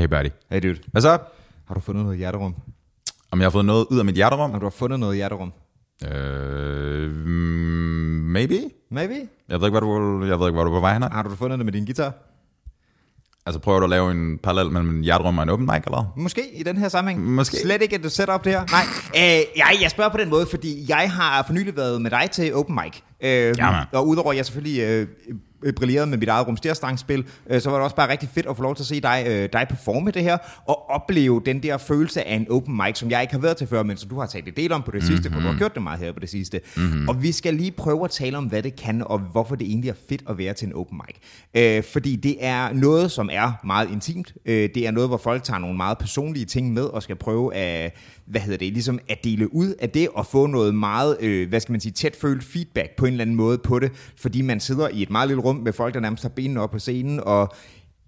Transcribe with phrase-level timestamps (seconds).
[0.00, 0.30] Hey buddy.
[0.50, 1.18] Hey dude, Hvad så?
[1.66, 2.54] har du fundet noget hjerterum?
[3.30, 4.50] Om jeg har fået noget ud af mit hjerterum?
[4.52, 5.52] Har du fundet noget hjerterum?
[6.12, 7.10] Øh,
[8.34, 8.60] maybe?
[8.90, 9.14] Maybe.
[9.48, 11.02] Jeg ved ikke, hvad du, jeg ved ikke, hvad du er på vej hen.
[11.02, 12.12] Har du fundet det med din guitar?
[13.46, 16.12] Altså prøver du at lave en parallel mellem en hjerterum og en open mic, eller?
[16.16, 17.30] Måske i den her sammenhæng.
[17.34, 17.56] Måske.
[17.56, 18.60] Slet ikke et setup det her.
[18.66, 18.84] Nej,
[19.16, 22.28] øh, jeg, jeg spørger på den måde, fordi jeg har for nylig været med dig
[22.32, 23.00] til open mic.
[23.22, 23.80] Øh, Jamen.
[23.92, 25.08] og udover at jeg selvfølgelig øh,
[25.62, 28.56] øh, brillerede med mit eget rumstjerstangspil, øh, så var det også bare rigtig fedt at
[28.56, 30.38] få lov til at se dig, øh, dig performe det her,
[30.68, 33.66] og opleve den der følelse af en open mic, som jeg ikke har været til
[33.66, 35.58] før, men som du har taget en del om på det sidste, for du har
[35.58, 36.60] gjort det meget her på det sidste.
[36.76, 37.08] Mm-hmm.
[37.08, 39.90] Og vi skal lige prøve at tale om, hvad det kan, og hvorfor det egentlig
[39.90, 41.16] er fedt at være til en open mic.
[41.54, 44.34] Øh, fordi det er noget, som er meget intimt.
[44.46, 47.54] Øh, det er noget, hvor folk tager nogle meget personlige ting med, og skal prøve
[47.54, 47.96] at,
[48.30, 51.60] hvad hedder det, ligesom at dele ud af det, og få noget meget, øh, hvad
[51.60, 54.60] skal man sige, tæt følt feedback på en eller anden måde på det, fordi man
[54.60, 57.20] sidder i et meget lille rum med folk, der nærmest har benene op på scenen,
[57.20, 57.54] og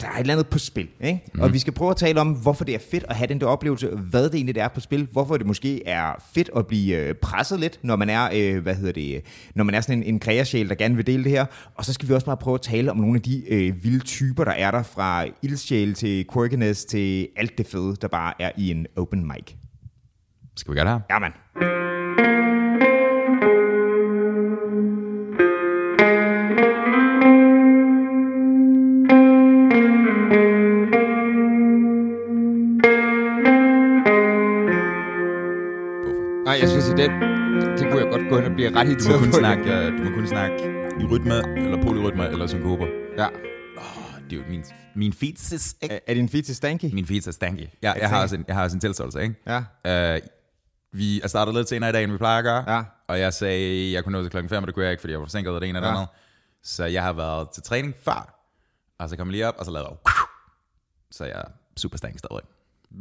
[0.02, 0.88] der er et eller andet på spil.
[1.00, 1.20] Ikke?
[1.34, 1.40] Mm.
[1.40, 3.46] Og vi skal prøve at tale om, hvorfor det er fedt at have den der
[3.46, 7.14] oplevelse, hvad det egentlig er på spil, hvorfor det måske er fedt at blive øh,
[7.14, 9.22] presset lidt, når man er, øh, hvad hedder det,
[9.54, 11.46] når man er sådan en, en kreasjæl, der gerne vil dele det her.
[11.74, 14.04] Og så skal vi også bare prøve at tale om nogle af de øh, vilde
[14.04, 18.50] typer, der er der, fra ildsjæl til quirkiness til alt det fede, der bare er
[18.58, 19.61] i en open mic.
[20.56, 21.00] Skal vi gøre det her?
[21.10, 21.32] Ja, mand.
[36.44, 37.10] Nej, jeg synes, at det,
[37.78, 39.36] det kunne jeg godt gå hen og blive ret Du må irriteret kun på.
[39.38, 40.56] snakke, øh, du må kun snakke
[41.00, 42.86] i rytme, eller polyrytme, eller synkoper.
[43.18, 43.26] Ja.
[44.30, 44.64] Det er jo min,
[44.96, 45.94] min featses, ikke?
[45.94, 46.84] Er, er din feed til stanky?
[46.92, 47.66] Min feeds er stanky.
[47.82, 49.34] Ja, jeg, har også en, jeg har også en tilståelse, ikke?
[49.84, 50.14] Ja.
[50.14, 50.20] Uh,
[50.92, 52.74] vi er startet lidt senere i dag, end vi plejer at gøre.
[52.76, 52.84] Ja.
[53.08, 55.10] Og jeg sagde, jeg kunne nå til klokken 5, og det kunne jeg ikke, fordi
[55.12, 55.94] jeg var forsinket af det ene eller Ja.
[55.94, 56.08] andet.
[56.62, 58.34] Så jeg har været til træning før,
[58.98, 60.12] og så kom jeg lige op, og så lavede jeg...
[61.10, 61.44] Så jeg er
[61.76, 62.14] super stadig.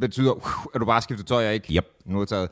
[0.00, 0.32] betyder,
[0.74, 1.86] at du bare skifter tøj og ikke Yep.
[2.04, 2.50] modtaget.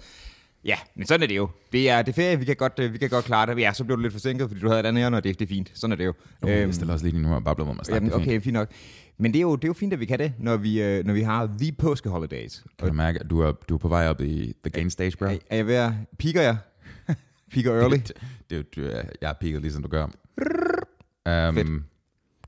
[0.65, 1.49] Ja, men sådan er det jo.
[1.73, 3.61] Det er, det er ferie, vi kan, godt, øh, vi kan godt klare det.
[3.61, 5.45] Ja, så blev du lidt forsinket, fordi du havde et andet ærende, og det, det
[5.45, 5.71] er fint.
[5.75, 6.13] Sådan er det jo.
[6.43, 8.15] Uh, jeg stiller også lige nu, og med mig jamen, snakke.
[8.15, 8.69] okay, fint nok.
[9.19, 11.05] Men det er, jo, det er jo fint, at vi kan det, når vi, øh,
[11.07, 12.65] når vi har the påske holidays.
[12.79, 15.17] Kan du mærke, at du er, du er på vej op i the gain stage,
[15.17, 15.25] bro?
[15.27, 15.93] Er, er jeg ved at...
[16.19, 16.57] Piker jeg?
[17.53, 17.97] Piker early?
[17.97, 18.13] Det,
[18.51, 20.05] det, du, er- jeg er pigget, ligesom du gør.
[20.05, 21.69] Um, Fedt.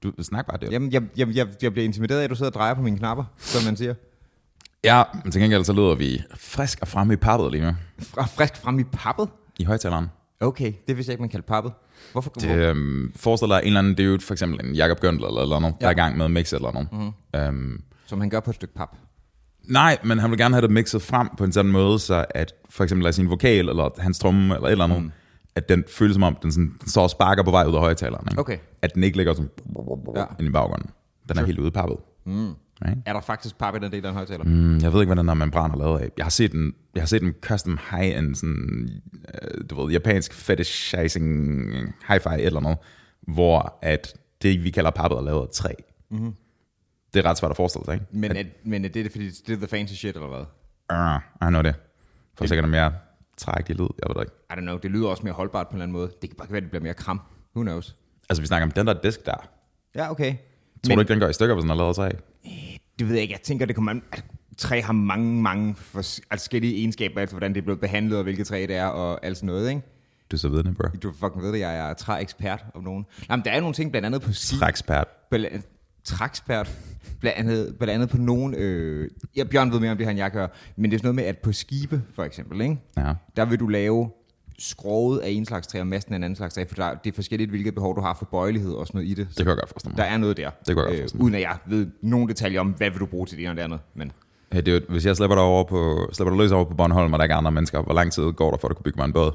[0.02, 0.72] Du snak bare det.
[0.72, 2.98] Jamen, jeg, jeg, jeg, jeg bliver intimideret af, at du sidder og drejer på mine
[2.98, 3.94] knapper, som man siger.
[4.84, 7.72] Ja, men til gengæld så lyder vi frisk og fremme i pappet lige nu.
[7.98, 9.28] Fra, frisk frem i pappet?
[9.59, 10.06] I højtaleren.
[10.41, 11.72] Okay, det vidste jeg ikke, man kaldte pappet.
[12.12, 12.31] Hvorfor?
[12.31, 15.59] Det, øhm, forestil dig en eller anden dude, for eksempel en Jacob Gøndler eller, eller
[15.59, 15.84] noget, ja.
[15.84, 16.88] der er i gang med at mixe eller noget.
[16.93, 17.48] Mm-hmm.
[17.48, 18.97] Um, Som han gør på et stykke pap.
[19.65, 22.54] nej, men han vil gerne have det mixet frem på en sådan måde, så at
[22.70, 25.10] for eksempel af sin vokal eller hans tromme eller et eller andet, mm.
[25.54, 27.81] at den føles som om, den, sådan, den står og sparker på vej ud af
[27.81, 28.26] højtaleren.
[28.31, 28.41] Ikke?
[28.41, 28.59] Okay.
[28.82, 29.50] At den ikke ligger sådan
[30.14, 30.20] Ja.
[30.20, 30.25] ja.
[30.38, 30.91] ind i baggrunden.
[31.28, 31.97] Den er helt ude i pappet.
[32.26, 32.50] Mm.
[32.84, 32.98] Right?
[33.06, 34.44] Er der faktisk pap i den del af en højtaler?
[34.44, 36.10] Mm, jeg ved ikke, hvad den der membran er lavet af.
[36.16, 38.88] Jeg har set en, jeg har set en custom high-end, sådan,
[39.43, 41.75] øh, du ved, japansk fetishizing
[42.09, 42.76] hi-fi et eller andet,
[43.22, 45.72] hvor at det, vi kalder pappet, er lavet af træ.
[46.10, 46.34] Mm-hmm.
[47.15, 48.06] Det er ret svært at forestille sig, ikke?
[48.10, 50.44] Men, er, men er det fordi det er the fancy shit, eller hvad?
[50.93, 51.75] Uh, I know det.
[52.38, 52.93] For sikkert mere
[53.37, 54.32] træagtig lyd, jeg ved det ikke.
[54.50, 56.10] I don't know, det lyder også mere holdbart på en eller anden måde.
[56.22, 57.20] Det kan bare være, at det bliver mere kram.
[57.56, 57.97] Who knows?
[58.31, 59.49] Altså, vi snakker om den der disk der.
[59.94, 60.31] Ja, okay.
[60.32, 60.38] Tror
[60.88, 62.10] men, du ikke, den går i stykker, hvis den er lavet af træ?
[62.98, 63.32] Det ved jeg ikke.
[63.32, 64.03] Jeg tænker, det kommer an...
[64.58, 68.47] Træ har mange, mange fors- forskellige egenskaber, altså hvordan det er blevet behandlet, og hvilket
[68.47, 69.82] træ det er, og alt sådan noget, ikke?
[70.32, 70.88] Du så ved det, bro.
[71.02, 73.06] Du fucking ved det, jeg er træekspert om nogen.
[73.31, 74.56] Jamen, der er nogle ting, blandt andet på ski...
[74.56, 75.06] Trækspert.
[75.31, 75.66] Blandt,
[76.04, 76.78] trækspert.
[77.20, 78.54] Blandt andet, blandt andet på nogen...
[78.54, 80.47] Øh, ja, Bjørn ved mere om det, han jeg gør.
[80.76, 82.76] Men det er sådan noget med, at på skibe, for eksempel, ikke?
[82.97, 83.14] Ja.
[83.36, 84.10] der vil du lave
[84.58, 87.10] skroget af en slags træ, og masten af en anden slags træ, for der, det
[87.10, 89.28] er forskelligt, hvilket behov du har for bøjelighed og sådan noget i det.
[89.28, 89.98] Det kan jeg godt forstå mig.
[89.98, 90.50] Der er noget der.
[90.50, 91.24] Det kan jeg godt forstå mig.
[91.24, 93.56] uden at jeg ved nogen detaljer om, hvad vil du bruge til det ene og
[93.56, 93.80] det andet.
[93.94, 94.12] Men
[94.52, 97.12] Hey, det er, hvis jeg slipper dig, over på, slipper dig løs over på Bornholm,
[97.12, 98.82] og der ikke er andre mennesker, hvor lang tid går der, for at du kan
[98.82, 99.30] bygge mig en båd?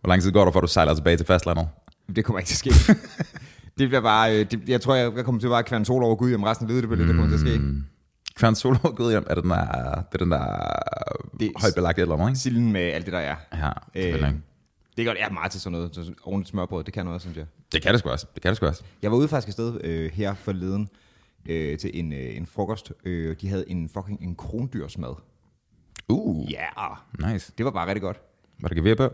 [0.00, 1.68] Hvor lang tid går der, for at du sejler tilbage til fastlandet?
[2.16, 2.92] det kommer ikke til at ske.
[3.78, 6.02] det bliver bare, øh, det, jeg tror, jeg, jeg kommer til bare at kværne sol
[6.02, 7.60] over Gud, om resten af livet, det, bliver, det kommer til at ske.
[8.36, 9.64] Kværn Solo gået hjem, er det den der,
[10.12, 10.46] det er den der
[11.40, 12.38] Det- højt belagt et eller andet, ikke?
[12.38, 13.36] Silden med alt det, der er.
[13.52, 13.72] Ja, Øh,
[14.02, 14.40] selvfølgelig.
[14.96, 15.94] det er godt, jeg er meget til sådan noget.
[15.94, 17.46] Sådan ordentligt smørbrød, det kan noget, synes jeg.
[17.72, 18.26] Det kan det sgu også.
[18.34, 18.82] Det kan det sgu også.
[19.02, 20.88] Jeg var ude faktisk et sted øh, her forleden
[21.48, 22.92] øh, til en, øh, en frokost.
[23.04, 25.14] Øh, de havde en fucking en krondyrsmad.
[26.08, 26.64] Uh, Ja,
[27.20, 27.32] yeah.
[27.32, 27.52] nice.
[27.58, 28.20] det var bare rigtig godt.
[28.60, 29.08] Var det gevær på?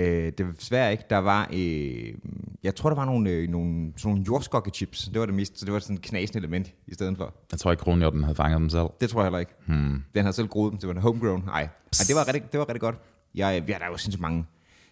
[0.00, 1.04] Øh, det var desværre ikke.
[1.10, 2.14] Der var, øh,
[2.62, 5.04] jeg tror, der var nogle, øh, nogle, sådan nogle jordskokkechips.
[5.12, 7.34] Det var det mest, så det var sådan et knasende element i stedet for.
[7.52, 8.86] Jeg tror ikke, Kronhjorten havde fanget dem selv.
[9.00, 9.52] Det tror jeg heller ikke.
[9.66, 10.02] Hmm.
[10.14, 11.42] Den havde selv groet dem, det var en homegrown.
[11.46, 11.68] Nej, Ej,
[12.08, 12.96] det var rigtig, det var rigtig godt.
[13.34, 14.44] Jeg, ja, der er jo sindssygt mange,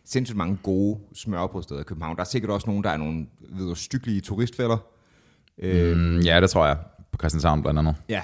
[0.04, 2.16] sindssygt mange gode smørbrødsteder i København.
[2.16, 4.76] Der er sikkert også nogen, der er nogle ved, du, styggelige turistfælder.
[5.94, 6.76] Mm, ja, det tror jeg.
[7.12, 7.96] På Christianshavn blandt andet.
[8.08, 8.22] Ja,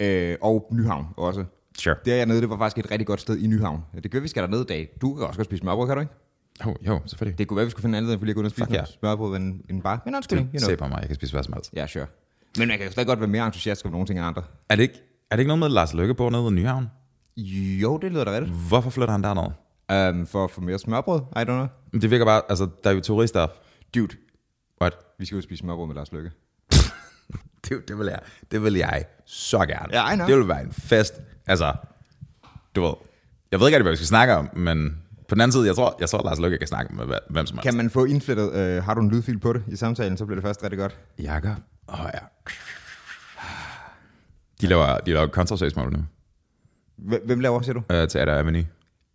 [0.00, 1.44] Øh, og Nyhavn også.
[1.78, 1.96] Sure.
[2.04, 3.80] Der nede, det var faktisk et rigtig godt sted i Nyhavn.
[4.02, 4.88] Det gør vi skal derned i dag.
[5.00, 6.12] Du kan også godt spise smørbrød, kan du ikke?
[6.66, 7.38] Jo, jo, selvfølgelig.
[7.38, 8.72] Det kunne være, vi skulle finde andet, end for lige gå ud og spise Fuck
[8.72, 8.76] ja.
[8.76, 10.02] noget smørbrød end en bar.
[10.04, 10.76] Men undskyld, you Se know.
[10.76, 11.70] på mig, jeg kan spise hvad som helst.
[11.76, 12.06] Ja, sure.
[12.58, 14.42] Men man kan jo stadig godt være mere entusiastisk om nogle ting end andre.
[14.68, 14.94] Er det ikke,
[15.30, 16.86] er det ikke noget med Lars Løkke på nede i Nyhavn?
[17.80, 18.54] Jo, det lyder da rigtigt.
[18.68, 19.50] Hvorfor flytter han derned?
[20.14, 21.66] Um, for at få mere smørbrød, I don't know.
[21.92, 23.46] Det virker bare, altså, der er jo turister.
[23.94, 24.16] Dude,
[24.82, 24.92] What?
[25.18, 26.30] vi skal og spise smørbrød med Lars Lykke.
[27.68, 28.18] Det, det, vil jeg,
[28.50, 29.88] det vil jeg så gerne.
[29.92, 30.26] Ja, I know.
[30.28, 31.14] Det vil være en fest.
[31.46, 31.74] Altså,
[32.76, 32.92] du ved,
[33.52, 35.74] jeg ved ikke rigtig, hvad vi skal snakke om, men på den anden side, jeg
[35.74, 37.62] tror, jeg tror Lars Løkke kan snakke med hvem som helst.
[37.62, 40.36] Kan man få indflettet, øh, har du en lydfil på det i samtalen, så bliver
[40.36, 40.96] det først rigtig godt.
[41.18, 41.54] Jakker.
[41.88, 42.18] Åh oh, ja.
[44.60, 45.98] De laver, de laver contrasøgsmål nu.
[47.24, 47.78] Hvem laver, siger du?
[47.78, 48.66] Uh, Teater Avenue.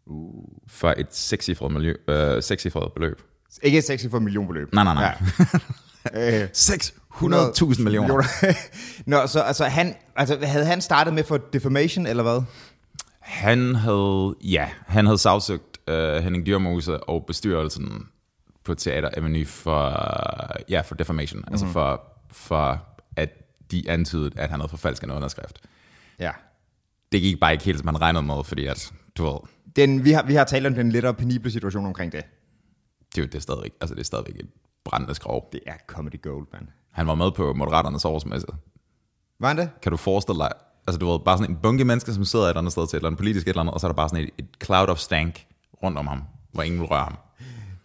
[0.06, 0.44] Uh.
[0.68, 3.22] For et sekscifret, miljø, uh, sekscifret beløb.
[3.64, 4.74] Ikke 6 for millionbeløb.
[4.74, 5.18] Nej, nej, nej.
[5.40, 5.46] Ja.
[6.14, 8.24] Øh, 600.000 millioner.
[9.10, 12.42] Nå, så altså, han, altså, havde han startet med for defamation, eller hvad?
[13.20, 18.08] Han havde, ja, han havde sagsøgt uh, Henning Dyrmose og bestyrelsen
[18.64, 19.90] på Teater Avenue for,
[20.70, 21.38] ja, for defamation.
[21.38, 21.54] Mm-hmm.
[21.54, 22.02] Altså for,
[22.32, 22.86] for,
[23.16, 23.30] at
[23.72, 25.60] de antydede, at han havde forfalsket en underskrift.
[26.20, 26.32] Ja.
[27.12, 29.40] Det gik bare ikke helt, som han regnede med, fordi at, du ved,
[29.76, 32.24] Den, vi, har, vi har talt om den lettere penible situation omkring det.
[33.16, 34.50] det, er det er stadigvæk, altså det er stadigvæk et
[34.84, 35.50] brændende skrov.
[35.52, 36.70] Det er comedy gold, man.
[36.92, 38.48] Han var med på Moderaternes årsmesse.
[39.40, 39.70] Var han det?
[39.82, 40.52] Kan du forestille dig,
[40.88, 42.98] altså du ved, bare sådan en bunke mennesker, som sidder et eller andet sted til
[42.98, 44.48] et eller andet politisk et eller andet, og så er der bare sådan et, et
[44.64, 45.46] cloud of stank
[45.84, 47.18] rundt om ham, hvor ingen vil røre ham.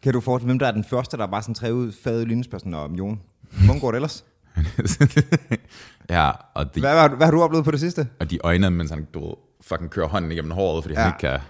[0.02, 2.74] Kan du forestille hvem der er den spørste, der bare sådan træet ud fadet linjespørgsmål
[2.74, 3.20] om Jon?
[3.64, 4.24] Hvordan går det ellers?
[6.10, 8.08] ja, og de, Hvad, hvad, hvad har du oplevet på det sidste?
[8.20, 11.00] og de øjne, mens han, du ved, fucking kører hånden igennem håret, fordi ja.
[11.00, 11.40] han ikke kan...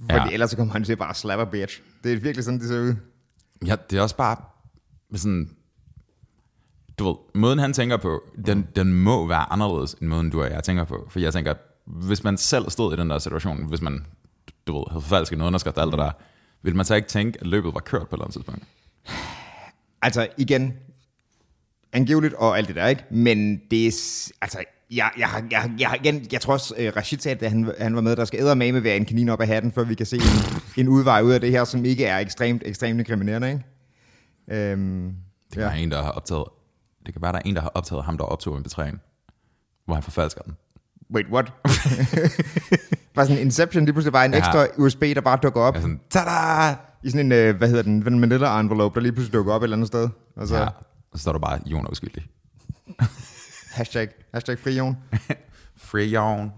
[0.00, 0.32] Fordi Ja.
[0.32, 1.80] ellers så kommer han til bare at slappe bitch.
[2.04, 2.94] Det er virkelig sådan, det ser ud.
[3.66, 4.36] Ja, det er også bare
[5.14, 5.50] sådan...
[6.98, 10.50] Du ved, måden han tænker på, den, den må være anderledes, end måden du og
[10.50, 11.06] jeg tænker på.
[11.10, 11.54] For jeg tænker,
[11.86, 14.06] hvis man selv stod i den der situation, hvis man,
[14.68, 16.10] du ved, havde forfalsket en underskrift og alt det der,
[16.62, 18.64] ville man så ikke tænke, at løbet var kørt på et eller andet tidspunkt?
[20.02, 20.72] Altså igen,
[21.92, 23.04] angiveligt og alt det der, ikke?
[23.10, 23.90] Men det er,
[24.42, 24.58] altså,
[24.90, 28.00] jeg, jeg, jeg, jeg, jeg, jeg tror også, uh, Rashid sagde, at han, han var
[28.00, 30.22] med, der skal eddermame være en kanin op af hatten, før vi kan se en,
[30.76, 33.64] en udvej ud af det her, som ikke er ekstremt, ekstremt kriminerende, ikke?
[34.50, 35.68] Øhm, Det kan, ja.
[35.68, 36.44] være en, der har optaget,
[37.06, 39.00] det kan være, der er en, der har optaget ham, der optog en betræning,
[39.84, 40.56] hvor han forfalsker den.
[41.14, 41.52] wait, what?
[43.18, 44.38] bare sådan en Inception, lige pludselig bare en Ja.
[44.38, 45.74] ekstra USB, der bare dukker op.
[45.74, 46.76] Ja, sådan, tada!
[47.02, 49.62] I sådan en, øh, hvad hedder den, en manila envelope, der lige pludselig dukker op
[49.62, 50.08] et eller andet sted.
[50.36, 50.68] Og så Ja, ja.
[51.12, 52.26] og så står der bare, Jon er uskyldig.
[53.78, 54.96] hashtag, hashtag fri Jon.
[55.76, 56.52] Free Jon.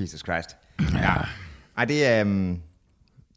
[0.00, 0.56] Jesus Christ.
[0.94, 1.14] Ja.
[1.76, 2.24] Ej, det er...
[2.24, 2.58] Um,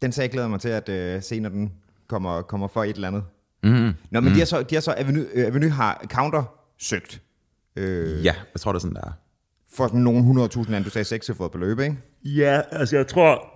[0.02, 1.72] den sag glæder mig til at uh, se, når den
[2.08, 3.24] kommer, kommer for et eller andet.
[3.62, 3.70] Mm.
[4.10, 4.32] Nå, men mm.
[4.32, 6.42] de har så, de har så Avenue, øh, Avenue har counter
[6.78, 7.20] søgt
[7.76, 9.12] øh, Ja, jeg tror, det er sådan, der er.
[9.76, 11.96] For nogle 100.000, end du sagde, sekscifret beløb, ikke?
[12.24, 13.48] Ja, altså jeg tror...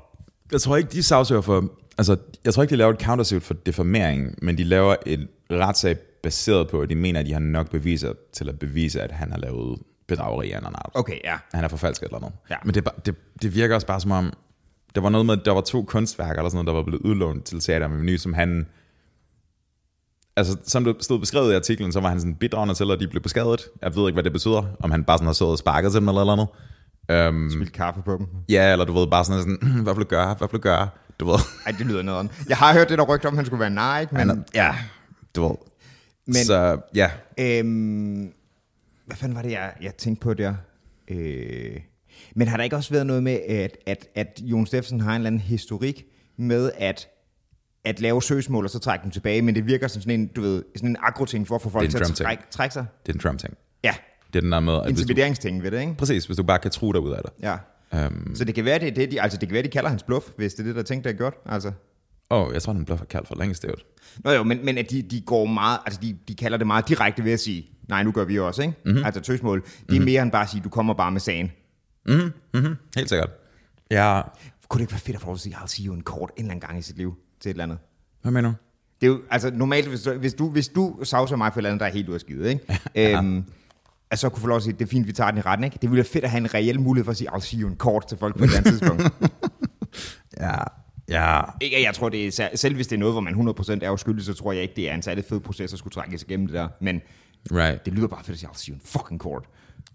[0.53, 1.65] Jeg tror ikke, de sagsøger for...
[1.99, 5.97] Altså, jeg tror ikke, de laver et countersuit for defamering, men de laver en retssag
[6.23, 9.31] baseret på, at de mener, at de har nok beviser til at bevise, at han
[9.31, 10.91] har lavet bedrageri af en anden art.
[10.95, 11.37] Okay, ja.
[11.53, 12.35] Han har forfalsket eller noget.
[12.51, 12.57] Ja.
[12.65, 14.33] Men det, er det, det virker også bare som om,
[14.95, 17.45] der var noget med, der var to kunstværker eller sådan noget, der var blevet udlånt
[17.45, 18.67] til Teater med Menu, som han...
[20.37, 23.09] Altså, som det stod beskrevet i artiklen, så var han sådan bidragende til, at de
[23.09, 23.61] blev beskadet.
[23.83, 24.77] Jeg ved ikke, hvad det betyder.
[24.81, 26.49] Om han bare sådan har siddet og sparket til dem eller eller andet.
[27.29, 28.27] Um, Spil kaffe på dem.
[28.49, 30.89] Ja, eller du ved, bare sådan, sådan hvad vil du gøre, hvad vil du gøre,
[31.21, 31.39] du ved.
[31.67, 32.31] Ej, det lyder noget.
[32.49, 34.15] Jeg har hørt det der rygte om, at han skulle være nej, ikke?
[34.15, 34.75] Men, ja,
[35.37, 35.57] du ved.
[36.27, 38.33] Men, så ja, Øhm,
[39.07, 40.55] hvad fanden var det, jeg, jeg tænkte på der?
[41.09, 41.77] Øh,
[42.35, 45.15] men har der ikke også været noget med, at, at, at Jon Steffensen har en
[45.17, 46.05] eller anden historik
[46.37, 47.09] med at,
[47.87, 50.41] at lave søgsmål og så trække dem tilbage, men det virker som sådan en, du
[50.41, 52.87] ved, sådan en agro-ting for at få folk til at trække, trække sig?
[53.07, 53.55] det er en Trump-ting.
[53.85, 53.95] Ja,
[54.33, 55.95] Det er den der med, at intimideringsting ved det, ikke?
[55.99, 57.33] præcis, hvis du bare kan tro dig ud af det.
[57.43, 57.57] Ja.
[58.07, 60.03] Um, Så det kan være, det, det, de, altså det kan være, de kalder hans
[60.03, 61.35] bluff, hvis det er det, der er tænkt, der er gjort.
[61.47, 61.73] Altså.
[62.31, 63.85] Åh, oh, jeg tror, den blev kaldt for længe stedet.
[64.25, 66.89] Nå jo, men, men at de, de går meget, altså de, de kalder det meget
[66.89, 68.75] direkte ved at sige, nej, nu gør vi også, ikke?
[68.85, 69.05] Mm-hmm.
[69.05, 69.65] Altså tøsmål.
[69.91, 71.53] Det er mere end bare at sige, du kommer bare med sagen.
[72.07, 73.31] Mm-hmm, mm-hmm, helt sikkert.
[73.91, 74.23] Ja,
[74.69, 76.45] Kunne det ikke være fedt at få at sige, I'll see you en kort en
[76.45, 77.79] eller anden gang i sit liv til et eller andet?
[78.23, 78.55] hvad mener du?
[79.01, 81.61] Det er jo, altså normalt, hvis du, hvis du, hvis du savser mig for et
[81.61, 82.81] eller andet, der er helt ud af skide, ikke?
[82.95, 83.19] ja.
[83.19, 83.45] øhm,
[84.11, 85.65] altså så kunne få lov at sige, det er fint, vi tager den i retten,
[85.65, 85.75] ikke?
[85.75, 87.69] Det ville være fedt at have en reel mulighed for at sige, I'll see you
[87.69, 89.03] en kort til folk på et eller andet tidspunkt.
[90.41, 90.59] Ja,
[91.09, 93.79] ja, ikke, at jeg tror, det er, selv hvis det er noget, hvor man 100%
[93.83, 96.23] er uskyldig, så tror jeg ikke, det er en særlig fed proces at skulle trækkes
[96.23, 96.69] igennem det der.
[96.81, 97.03] Men
[97.53, 97.85] right.
[97.85, 99.45] det lyder bare fedt at sige, I'll see you en fucking kort.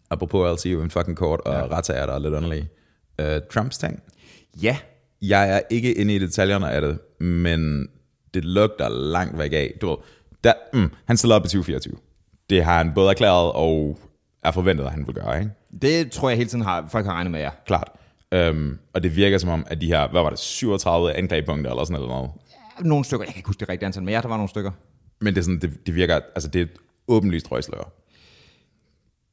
[0.10, 1.78] Apropos LCU, en fucking kort, og ja.
[1.78, 2.70] retssager, der er lidt underlige.
[3.22, 4.04] Uh, Trumps ting.
[4.62, 4.78] Ja,
[5.22, 7.90] Jeg er ikke inde i detaljerne af det, men
[8.34, 9.78] det lugter langt væk af.
[9.82, 9.98] Du ved,
[10.44, 11.96] der, mm, han stiller op i 2024.
[12.50, 14.00] Det har han både erklæret og
[14.44, 15.52] er forventet, at han vil gøre, ikke?
[15.82, 17.50] Det tror jeg hele tiden har, folk har regnet med, ja.
[17.66, 17.92] Klart.
[18.32, 21.84] Øhm, og det virker som om, at de her, hvad var det, 37 anklagepunkter eller
[21.84, 22.30] sådan noget.
[22.80, 24.72] Nogle stykker, jeg kan ikke huske det rigtige antal, men ja, der var nogle stykker.
[25.22, 26.66] Men det, er sådan, det, det virker, altså det er
[27.08, 27.92] åbenlyst røgslør.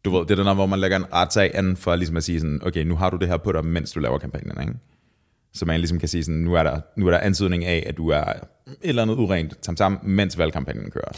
[0.05, 2.25] Du ved, det er den der, hvor man lægger en retssag an for ligesom at
[2.25, 4.75] sige sådan, okay, nu har du det her på dig, mens du laver kampagnen, ikke?
[5.53, 7.97] Så man ligesom kan sige sådan, nu er der, nu er der ansøgning af, at
[7.97, 11.13] du er et eller andet urent tam-tam, mens valgkampagnen kører.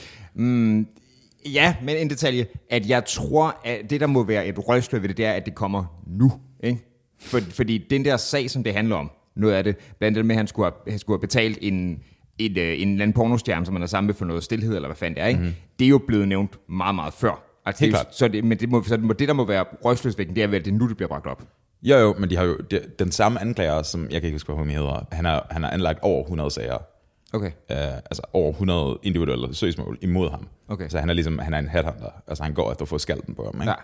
[1.46, 5.08] Ja, men en detalje, at jeg tror, at det der må være et røgslør ved
[5.08, 6.32] det, det er, at det kommer nu.
[6.62, 6.80] Ikke?
[7.20, 10.34] For, fordi den der sag, som det handler om, noget af det, blandt andet med,
[10.34, 11.98] at han skulle have, han skulle have betalt en,
[12.38, 14.88] et, øh, en eller anden pornostjerne, som man er sammen med for noget stillhed, eller
[14.88, 15.40] hvad fanden det er, ikke?
[15.40, 15.54] Mm-hmm.
[15.78, 17.60] det er jo blevet nævnt meget, meget før.
[17.66, 17.96] Altså, det.
[18.10, 20.46] Så det, men det, må, så det, må, det, der må være røgsløsvægten, det er
[20.46, 21.42] vel, at det er nu, det bliver bragt op.
[21.82, 24.46] Jo, jo, men de har jo det, den samme anklager, som jeg kan ikke huske,
[24.52, 25.06] hvad hun hedder.
[25.12, 26.78] Han har, han har anlagt over 100 sager.
[27.32, 27.46] Okay.
[27.46, 30.48] Uh, altså over 100 individuelle søgsmål imod ham.
[30.68, 30.88] Okay.
[30.88, 32.10] Så han er ligesom, han er en headhunter.
[32.26, 33.60] Altså han går efter at få skalpen på ham.
[33.62, 33.74] Ikke?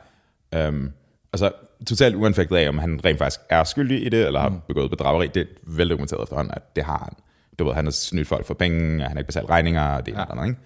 [0.52, 0.68] Ja.
[0.68, 0.92] Um,
[1.32, 1.52] altså
[1.86, 4.60] totalt uanfægtet af, om han rent faktisk er skyldig i det, eller har Mm.
[4.68, 5.26] begået bedrageri.
[5.26, 7.12] Det er vel dokumenteret efterhånden, at det har han.
[7.58, 10.06] Du ved, han har snydt folk for penge, og han har ikke betalt regninger, og
[10.06, 10.34] det er ja.
[10.34, 10.56] noget,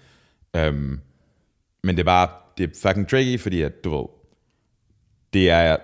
[0.53, 0.69] ikke?
[0.69, 0.99] Um,
[1.83, 4.05] men det er bare, det er fucking tricky, fordi at, du ved,
[5.33, 5.77] det er,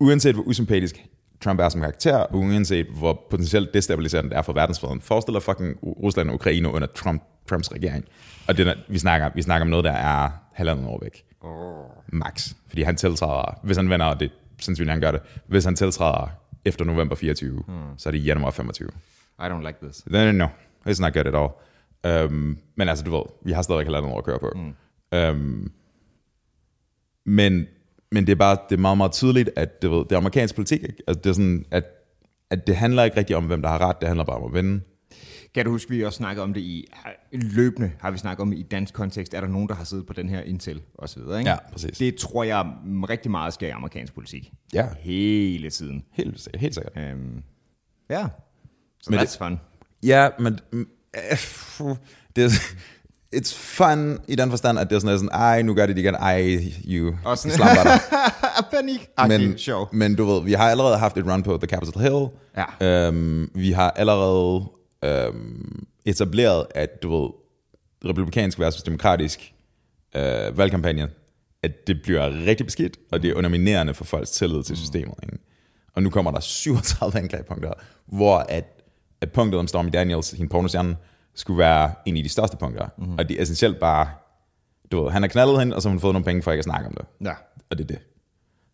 [0.00, 1.04] uanset hvor usympatisk
[1.40, 5.42] Trump er som karakter, og uanset hvor potentielt destabiliserende det er for verdensfreden, forestil dig
[5.42, 8.04] fucking Rusland og Ukraine under Trump, Trumps regering.
[8.48, 11.24] Og det, vi, snakker, vi snakker om noget, der er halvandet år væk.
[12.12, 12.54] Max.
[12.68, 16.28] Fordi han tiltræder, hvis han vender, og det sandsynligt, han gør det, hvis han tiltræder
[16.64, 17.76] efter november 24, hmm.
[17.96, 18.88] så er det januar 25.
[19.38, 20.06] I don't like this.
[20.06, 20.46] No, no, no.
[20.88, 21.50] It's not good at all.
[22.04, 24.52] Um, men altså, du ved, vi har stadig halvandet år at køre på.
[24.54, 24.74] Mm.
[25.18, 25.72] Um,
[27.24, 27.66] men,
[28.16, 30.54] men det er bare det er meget, meget tydeligt, at det, ved, det er amerikansk
[30.54, 30.82] politik.
[30.82, 30.96] Ikke?
[31.08, 31.84] Altså, det er sådan, at,
[32.50, 33.96] at det handler ikke rigtig om, hvem der har ret.
[34.00, 34.80] Det handler bare om at vinde.
[35.54, 36.84] Kan du huske, vi også snakkede om det i
[37.32, 40.12] løbende, har vi snakket om i dansk kontekst, er der nogen, der har siddet på
[40.12, 41.50] den her Intel og så videre, ikke?
[41.50, 41.98] Ja, præcis.
[41.98, 42.72] Det tror jeg
[43.08, 44.52] rigtig meget sker i amerikansk politik.
[44.74, 44.86] Ja.
[45.00, 46.04] Hele tiden.
[46.12, 47.12] Helt, sikkert- helt sikkert.
[47.14, 47.42] Um,
[48.10, 48.26] ja,
[49.02, 49.60] så Men that's det- fun.
[50.02, 51.96] Ja, men mm, øh,
[52.36, 52.52] det
[53.34, 56.14] it's fun i den forstand, at det er sådan, sådan ej, nu gør det igen,
[56.14, 57.98] ej, you Og sådan- islambatter.
[58.72, 59.08] Panik.
[59.28, 59.88] men, sjov.
[59.92, 62.26] men du ved, vi har allerede haft et run på The Capitol Hill.
[62.80, 63.06] Ja.
[63.06, 64.64] Øhm, vi har allerede
[65.04, 67.30] øhm, etableret, at du ved,
[68.10, 69.52] republikansk versus demokratisk
[70.16, 71.08] øh, valgkampagne,
[71.62, 75.14] at det bliver rigtig beskidt, og det er underminerende for folks tillid til systemet.
[75.22, 75.38] Ikke?
[75.94, 77.72] Og nu kommer der 37 anklagepunkter,
[78.06, 78.64] hvor at,
[79.20, 80.96] at punktet om Stormy Daniels, hende pornostjerne,
[81.36, 82.88] skulle være en af de største punkter.
[82.98, 83.18] Mm-hmm.
[83.18, 84.08] Og det er essentielt bare,
[84.92, 86.60] du ved, han har knaldet hende, og så har hun fået nogle penge for ikke
[86.60, 87.26] at snakke om det.
[87.26, 87.32] Ja.
[87.70, 87.98] Og det er det.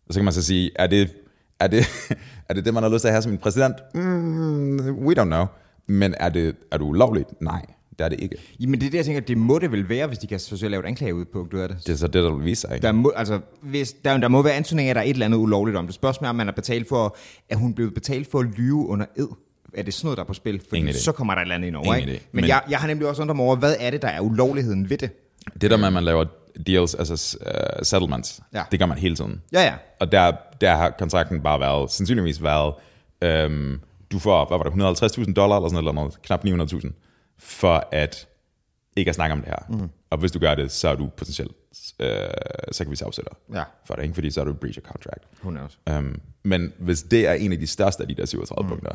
[0.07, 1.13] Og så kan man så sige, er det,
[1.59, 1.85] er det,
[2.49, 3.75] er det det, man har lyst til at have som en præsident?
[3.93, 5.45] Mm, we don't know.
[5.87, 7.41] Men er det, er det ulovligt?
[7.41, 7.65] Nej,
[7.99, 8.35] det er det ikke.
[8.59, 10.67] Jamen det er det, jeg tænker, det må det vel være, hvis de kan forsøge
[10.67, 11.77] at lave et anklage ud på, du er det.
[11.87, 12.75] Det er så det, der vil vise sig.
[12.75, 12.85] Ikke?
[12.85, 15.25] Der må, altså, hvis, der, der må være ansøgning af, at der er et eller
[15.25, 15.95] andet ulovligt om det.
[15.95, 17.17] Spørgsmålet er, om man er betalt for,
[17.49, 19.27] at hun blev betalt for at lyve under ed.
[19.77, 20.61] Er det sådan noget, der er på spil?
[20.69, 22.25] Fordi så kommer der et eller andet ind over, Ingen ikke?
[22.31, 24.19] Men, Men- jeg, jeg har nemlig også undret mig over, hvad er det, der er
[24.21, 25.09] ulovligheden ved det?
[25.61, 26.25] Det der med, at man laver
[26.67, 28.63] deals, altså uh, settlements, Ja.
[28.71, 29.41] det gør man hele tiden.
[29.53, 29.73] Ja, ja.
[29.99, 32.73] Og der, der har kontrakten bare været, sandsynligvis været,
[33.21, 33.79] øhm,
[34.11, 36.91] du får, hvad var det, 150.000 dollar eller sådan noget, knap 900.000,
[37.39, 38.27] for at
[38.95, 39.65] ikke at snakke om det her.
[39.69, 39.89] Mm.
[40.09, 41.51] Og hvis du gør det, så er du potentielt,
[41.99, 42.07] øh,
[42.71, 43.63] så kan vi sagsætte dig Ja.
[43.85, 44.13] for det, ikke?
[44.15, 45.23] fordi så er du breach of contract.
[45.43, 45.79] Who knows?
[45.97, 48.69] Um, men hvis det er en af de største af de der 37 mm.
[48.69, 48.91] punkter,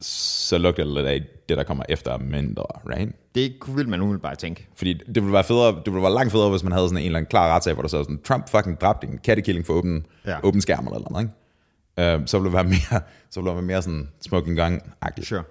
[0.00, 3.12] så lugter det lidt af det, der kommer efter mindre, right?
[3.34, 4.68] Det vil man umiddelbart tænke.
[4.76, 7.04] Fordi det ville være federe, det ville være langt federe, hvis man havde sådan en
[7.04, 10.06] eller anden klar retssag, hvor der så sådan, Trump fucking dræbte en kattekilling for åben,
[10.26, 10.36] Ja.
[10.42, 12.18] åben skærm eller noget, ikke?
[12.20, 13.00] Uh, så ville det være mere,
[13.30, 15.24] så ville det være mere sådan smoking gun-agtigt.
[15.26, 15.42] Sure.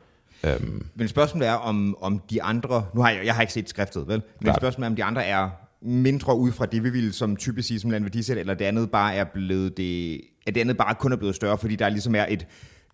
[0.61, 2.85] Um, Men spørgsmålet er, om, om de andre...
[2.93, 4.21] Nu har jeg, jeg har ikke set skriftet, vel?
[4.39, 4.55] Men Klart.
[4.57, 5.49] spørgsmålet er, om de andre er
[5.81, 8.91] mindre ud fra det, vi ville som typisk sige som land værdisæt, eller det andet
[8.91, 10.21] bare er blevet det...
[10.47, 12.47] At det andet bare kun er blevet større, fordi der ligesom er et...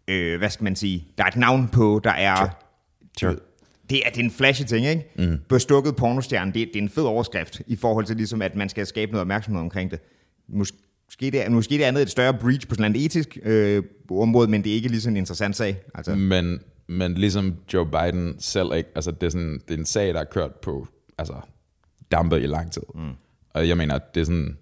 [0.07, 1.07] Øh, hvad skal man sige?
[1.17, 2.35] Der er et navn på, der er...
[2.35, 2.49] Sure.
[3.19, 3.35] Sure.
[3.89, 5.29] Det er, det er en flashy ting, ikke?
[5.29, 5.37] Mm.
[5.49, 8.85] Bestukket pornostjerne, det, det er en fed overskrift, i forhold til ligesom, at man skal
[8.85, 9.99] skabe noget opmærksomhed omkring det.
[10.47, 10.77] Måske
[11.19, 14.63] det er, måske det andet et større breach på sådan et etisk øh, område, men
[14.63, 15.81] det er ikke lige sådan en interessant sag.
[15.95, 19.85] Altså, men, men ligesom Joe Biden selv ikke, altså det er, sådan, det er en
[19.85, 21.33] sag, der er kørt på, altså
[22.11, 22.83] dampe i lang tid.
[22.95, 23.11] Mm.
[23.49, 24.57] Og jeg mener, det er sådan,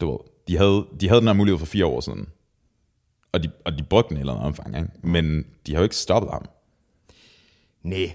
[0.00, 0.18] du ved,
[0.48, 2.28] de havde, de havde den her mulighed for fire år siden,
[3.32, 4.88] og de, og de brugte den i et eller andet omfang, ikke?
[5.02, 6.44] men de har jo ikke stoppet ham.
[7.82, 8.12] Nej.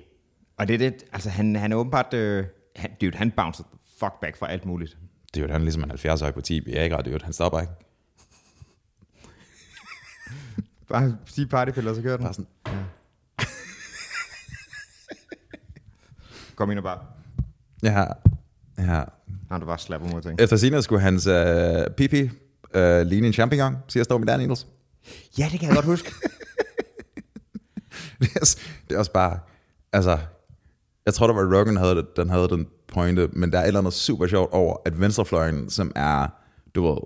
[0.57, 2.45] Og det er det, altså han, han er åbenbart, øh,
[2.75, 4.97] han, dude, han bounced the fuck back fra alt muligt.
[5.33, 7.59] Det er jo han ligesom en 70-årig på 10 Viagra, det er jo, han stopper
[7.59, 7.73] ikke.
[10.89, 12.23] Bare sige partypiller, så kører den.
[12.23, 12.47] Bare sådan,
[16.55, 16.99] Kom ind og bare.
[17.83, 18.05] ja,
[18.77, 19.03] ja,
[19.51, 20.39] Han der bare slapper mod ting.
[20.39, 21.33] Efter senere skulle hans uh,
[21.97, 24.67] pipi uh, ligne en champignon, siger Stormy Daniels.
[25.37, 26.11] Ja, det kan jeg godt huske.
[28.21, 28.57] det, er,
[28.89, 29.39] det er også bare,
[29.93, 30.17] altså,
[31.05, 33.67] jeg tror, det var Rogan, havde, det- den havde den pointe, men der er et
[33.67, 36.27] eller andet super sjovt over, at venstrefløjen, som er,
[36.75, 36.97] du ved,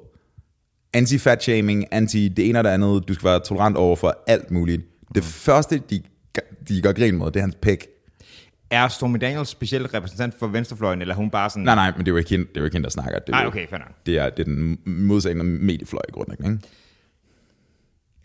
[0.94, 4.52] anti-fat shaming, anti det ene og det andet, du skal være tolerant over for alt
[4.52, 4.82] muligt.
[5.16, 6.02] Det første, de,
[6.70, 7.88] de gør grin med, det er hans pæk.
[8.72, 11.64] er Stormy Daniels specielt repræsentant for venstrefløjen, eller er hun bare sådan...
[11.64, 13.20] Nej, nej, men det er jo ikke hende, det er jo ikke hende der snakker.
[13.20, 13.92] Det er Nej, jo- okay, fair nok.
[14.06, 14.80] Det er, det er den
[15.40, 16.68] af mediefløj i grunden, ikke?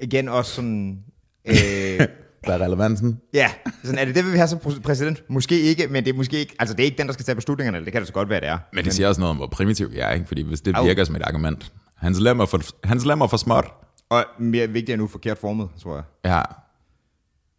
[0.04, 1.04] Igen også sådan...
[1.44, 1.54] Øh,
[2.44, 3.20] Hvad er relevansen?
[3.34, 3.50] ja,
[3.84, 5.23] sådan, er det det, vi vil have som præ- præsident?
[5.30, 6.56] Måske ikke, men det er måske ikke...
[6.58, 8.40] Altså, det er ikke den, der skal tage beslutningerne, det kan det så godt være,
[8.40, 8.58] det er.
[8.73, 10.26] Men det siger også noget om, hvor primitiv jeg er, ikke?
[10.26, 10.84] Fordi hvis det Au.
[10.84, 11.73] virker som et argument.
[11.94, 13.64] Hans lemmer for, hans lemmer for småt.
[14.11, 16.04] Og mere vigtigt endnu, forkert formet, tror jeg.
[16.25, 16.42] Ja.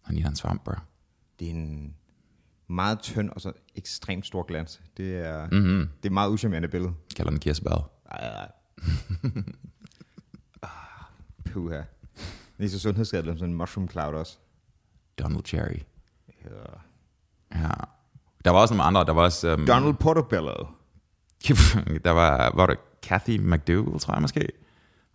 [0.06, 0.74] Han ligner en svamp, bro.
[1.40, 1.94] Det er en
[2.70, 4.82] meget tynd og så ekstremt stor glans.
[4.98, 5.56] Det er, Mhm.
[5.58, 5.80] mm-hmm.
[5.80, 6.92] det er et meget uschammerende billede.
[7.16, 7.90] Kalder den kirsebær.
[8.12, 8.48] Ej, ej.
[10.64, 10.70] ah,
[11.54, 11.82] puha.
[12.58, 14.38] Det er så sundhedsskadeligt som sådan en mushroom cloud også.
[15.20, 15.80] Donald Cherry.
[16.46, 17.60] Ja.
[17.60, 17.70] Ja.
[18.46, 19.06] Der var også nogle andre.
[19.06, 19.54] Der var også...
[19.54, 20.54] Um, Donald Portobello.
[22.06, 24.48] der var, var det Kathy McDougal, tror jeg måske.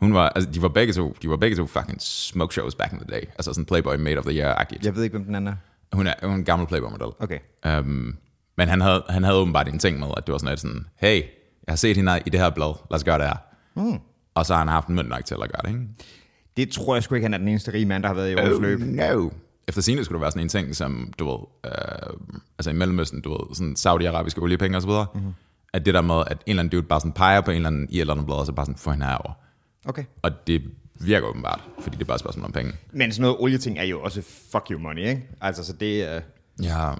[0.00, 2.92] Hun var, altså, de var begge to, de var begge to fucking smoke shows back
[2.92, 3.20] in the day.
[3.20, 4.84] Altså sådan Playboy Made of the Year-agtigt.
[4.84, 5.56] Jeg ved ikke, hvem den anden er.
[5.96, 7.12] Hun er, hun er en gammel Playboy-model.
[7.18, 7.38] Okay.
[7.78, 8.16] Um,
[8.56, 10.86] men han havde, han havde åbenbart en ting med, at det var sådan lidt sådan,
[10.96, 11.16] hey,
[11.66, 13.36] jeg har set hende i det her blad, lad os gøre det her.
[13.74, 13.98] Mm.
[14.34, 15.88] Og så har han haft en mønt nok til at gøre det, ikke?
[16.60, 18.34] Det tror jeg sgu ikke, han er den eneste rige mand, der har været i
[18.34, 18.80] årets Oh, løb.
[18.80, 19.30] no.
[19.68, 22.16] Efter sine skulle det være sådan en ting, som, du ved, øh,
[22.58, 25.32] altså i Mellemøsten, du ved, sådan saudiarabiske oliepenge og så videre, mm-hmm.
[25.72, 27.66] at det der med, at en eller anden dude bare sådan peger på en eller
[27.66, 29.32] anden i et eller andet blad, og så bare sådan får hende herover.
[29.88, 30.04] Okay.
[30.22, 30.62] Og det
[31.00, 32.72] virker åbenbart, fordi det er bare et spørgsmål om penge.
[32.92, 35.28] Men sådan noget olieting er jo også fuck you money, ikke?
[35.40, 36.20] Altså, så det er...
[36.62, 36.90] Ja,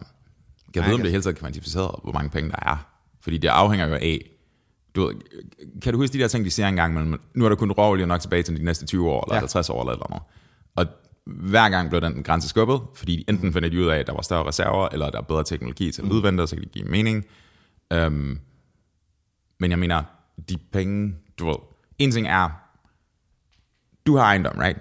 [0.75, 2.87] jeg ved, om det hele taget kan kvantificere, hvor mange penge der er.
[3.21, 4.31] Fordi det afhænger jo af,
[4.97, 5.15] du ved,
[5.83, 8.07] kan du huske de der ting, de siger engang, men nu er der kun råolie
[8.07, 9.41] nok tilbage til de næste 20 år, eller Ja.
[9.41, 10.23] 50 år, eller eller andet.
[10.77, 10.87] Og
[11.27, 14.23] hver gang blev den grænse skubbet, fordi enten finder de ud af, at der var
[14.23, 17.25] større reserver, eller der er bedre teknologi til at udvente, så kan det give mening.
[17.95, 18.39] Um,
[19.61, 20.03] men jeg mener,
[20.49, 21.57] de penge, du ved,
[21.99, 22.49] en ting er,
[24.07, 24.79] du har ejendom, right?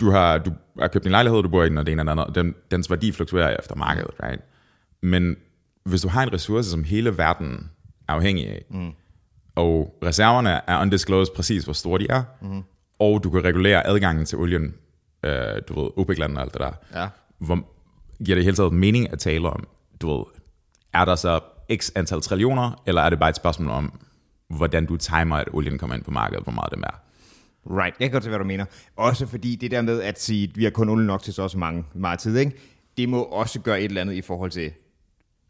[0.00, 2.06] Du har, du har købt en lejlighed, du bor i den, og det ene og
[2.06, 4.42] det andet, og den, dens værdi fluktuerer efter markedet, right?
[5.02, 5.36] Men
[5.84, 7.70] hvis du har en ressource, som hele verden
[8.08, 8.92] er afhængig af, mm.
[9.54, 12.62] Og reserverne er undisclosed præcis, hvor store de er, mm.
[12.98, 14.74] og du kan regulere adgangen til olien,
[15.24, 15.32] øh,
[15.68, 17.08] du ved, OPEC-landene og alt det der, Ja.
[17.38, 17.58] hvor
[18.24, 19.66] giver det hele taget mening at tale om,
[20.00, 20.24] du ved,
[20.92, 21.40] er der så
[21.76, 24.00] x antal trillioner, eller er det bare et spørgsmål om,
[24.48, 27.00] hvordan du timer, at olien kommer ind på markedet, hvor meget det er.
[27.70, 28.64] Right, jeg kan godt se, hvad du mener.
[28.96, 31.42] Også fordi det der med at sige, at vi har kun olie nok til så
[31.42, 32.52] også mange, meget tid, ikke?
[32.96, 34.72] det må også gøre et eller andet i forhold til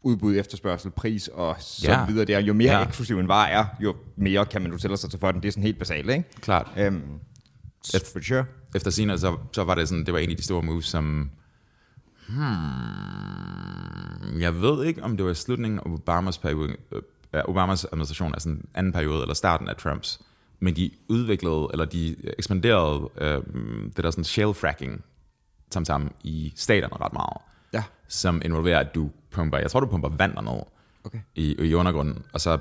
[0.05, 2.05] udbud, efterspørgsel, pris og så Ja.
[2.05, 2.25] videre.
[2.25, 2.39] Der.
[2.39, 2.83] Jo mere Ja.
[2.87, 5.41] eksklusiv en vare er, jo mere kan man jo sig til for den.
[5.41, 6.23] Det er sådan helt basalt, ikke?
[6.41, 6.71] Klart.
[6.77, 7.01] Øhm,
[8.13, 8.45] for sure.
[8.75, 11.29] efter sine, så, så var det sådan, det var en af de store moves, som,
[12.27, 12.35] hmm,
[14.41, 17.01] jeg ved ikke, om det var i slutningen af Obamas periode, øh,
[17.45, 20.19] Obamas administration, altså den anden periode, eller starten af Trumps,
[20.59, 23.41] men de udviklede, eller de ekspanderede øh,
[23.95, 25.03] det der sådan shale fracking,
[25.85, 27.37] sammen i staterne ret meget,
[27.73, 27.83] Ja.
[28.07, 30.61] som involverer, at du pumper, jeg tror, du pumper vand derned
[31.03, 31.19] Okay.
[31.35, 32.57] i, i undergrunden, og så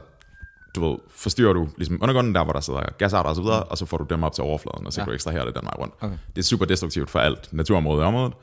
[0.75, 3.79] du ved, forstyrrer du ligesom undergrunden, der hvor der sidder gasarter og så videre, og
[3.79, 5.05] så får du dem op til overfladen, og så Ja.
[5.05, 5.95] kan du ekstrahere det den vej rundt.
[6.01, 6.17] Okay.
[6.29, 8.35] Det er super destruktivt for alt naturområde i området,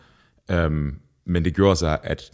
[0.52, 2.32] øhm, men det gjorde så, at,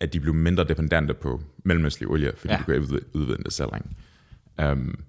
[0.00, 2.58] at de blev mindre dependente på mellemøstlig olie, fordi Ja.
[2.58, 3.68] de kunne udvinde det selv.
[3.74, 4.70] ikke?
[4.70, 5.00] Øhm,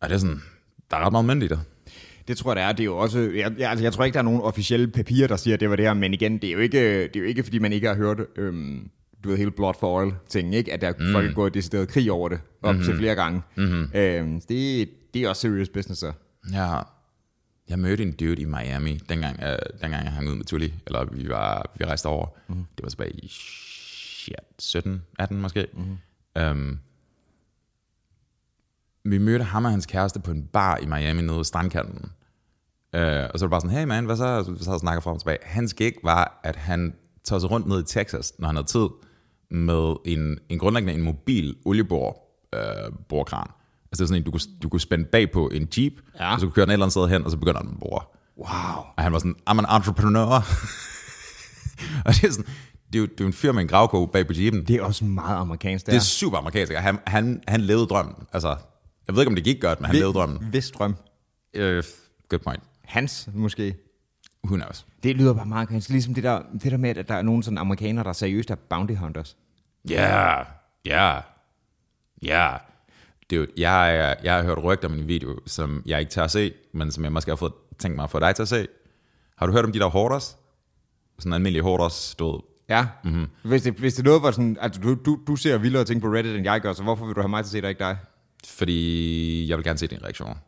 [0.00, 0.42] og det er sådan,
[0.90, 1.60] der er ret meget mænd i det.
[2.28, 2.72] Det tror jeg, det er.
[2.72, 5.28] Det er jo også, jeg, jeg, altså, jeg tror ikke, der er nogen officielle papirer,
[5.28, 7.20] der siger, at det var det her, men igen, det er jo ikke, det er
[7.20, 8.90] jo ikke fordi man ikke har hørt, øhm,
[9.24, 10.72] du ved, hele blood for oil ting, ikke?
[10.72, 11.12] At der mm.
[11.12, 12.84] folk er gået decideret krig over det, op mm-hmm.
[12.84, 13.42] til flere gange.
[13.56, 13.90] Mm-hmm.
[13.94, 16.12] Øhm, det, det er også serious business, så.
[16.52, 16.78] Ja,
[17.68, 21.04] jeg mødte en dude i Miami, dengang, øh, dengang jeg hang ud med Tully, eller
[21.12, 22.26] vi, var, vi rejste over.
[22.48, 22.54] Mm.
[22.54, 25.66] Det var tilbage i shit, 17, 18 måske.
[25.74, 26.42] Mm.
[26.42, 26.78] Um,
[29.04, 32.12] vi mødte ham og hans kæreste på en bar i Miami nede ved strandkanten.
[32.96, 34.42] Uh, og så var det bare sådan, hey man, hvad så?
[34.44, 35.38] Så vi sad og snakkede frem og tilbage.
[35.42, 38.88] Hans gig var, at han tog sig rundt ned i Texas, når han havde tid,
[39.50, 42.16] med en, en grundlæggende en mobil oliebor,
[42.54, 43.46] øh, borkran.
[43.48, 46.34] Altså det er sådan en, du kunne, du kunne spænde bag på en jeep, Ja.
[46.34, 47.80] og så kunne køre den et eller andet sted hen, og så begynder den at
[47.80, 48.02] bore.
[48.38, 48.84] Wow.
[48.96, 50.34] Og han var sådan, I'm an entrepreneur.
[52.06, 52.46] og det er sådan,
[52.92, 54.64] det er jo, det er jo en fyr med en gravko bag på jeepen.
[54.66, 56.72] Det er også meget amerikansk, det, Det er super amerikansk.
[56.72, 58.14] og Han, han, han levede drømmen.
[58.32, 58.56] Altså,
[59.06, 60.52] jeg ved ikke, om det gik godt, men han levede drømmen.
[60.52, 60.96] Vis drøm.
[61.56, 61.62] Uh,
[62.28, 62.62] good point.
[62.84, 63.74] Hans, måske.
[64.44, 64.86] Who knows?
[65.02, 65.88] Det lyder bare meget amerikansk.
[65.88, 68.54] Ligesom det der, det der med, at der er nogle sådan amerikanere, der seriøst er
[68.54, 69.36] bounty hunters.
[69.88, 70.38] Ja,
[70.84, 71.20] ja,
[72.22, 72.50] ja.
[73.30, 76.30] Dude, jeg, er- jeg har hørt rygter om en video, som jeg ikke tør at
[76.30, 78.66] se, men som jeg måske har fået, tænkt mig at få dig til at se.
[79.36, 80.36] Har du hørt om de der hoarders?
[81.18, 82.40] Sådan almindelige hoarders, du ved.
[82.68, 82.86] Ja.
[83.04, 83.26] Mm-hmm.
[83.44, 86.06] Hvis, det, hvis det noget var sådan, altså du, du, du ser vildere ting på
[86.08, 87.78] Reddit, end jeg gør, så hvorfor vil du have mig til at se det, ikke
[87.78, 87.96] dig?
[88.46, 90.38] Fordi jeg vil gerne se din reaktion.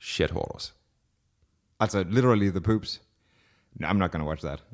[0.00, 0.74] Shit hoarders.
[1.80, 3.02] Altså, literally the poops.
[3.74, 4.64] No, I'm not gonna watch that.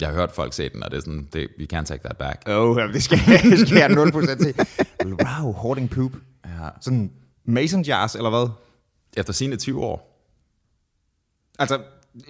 [0.00, 2.16] Jeg har hørt folk se den, og det er sådan, det, we can't take that
[2.16, 2.42] back.
[2.46, 3.18] Oh, det skal,
[3.50, 4.54] det skal jeg 0% se.
[5.06, 6.12] Wow, hoarding poop.
[6.44, 6.68] Ja.
[6.80, 7.12] Sådan
[7.44, 8.48] mason jars, eller hvad?
[9.16, 10.26] Efter sine 20 år.
[11.58, 11.82] Altså,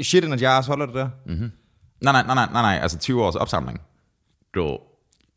[0.02, 1.08] shit in a jars, holder det der?
[1.26, 3.80] Nej, nej, nej, nej, nej, nej, altså 20 års opsamling.
[4.54, 4.78] Du,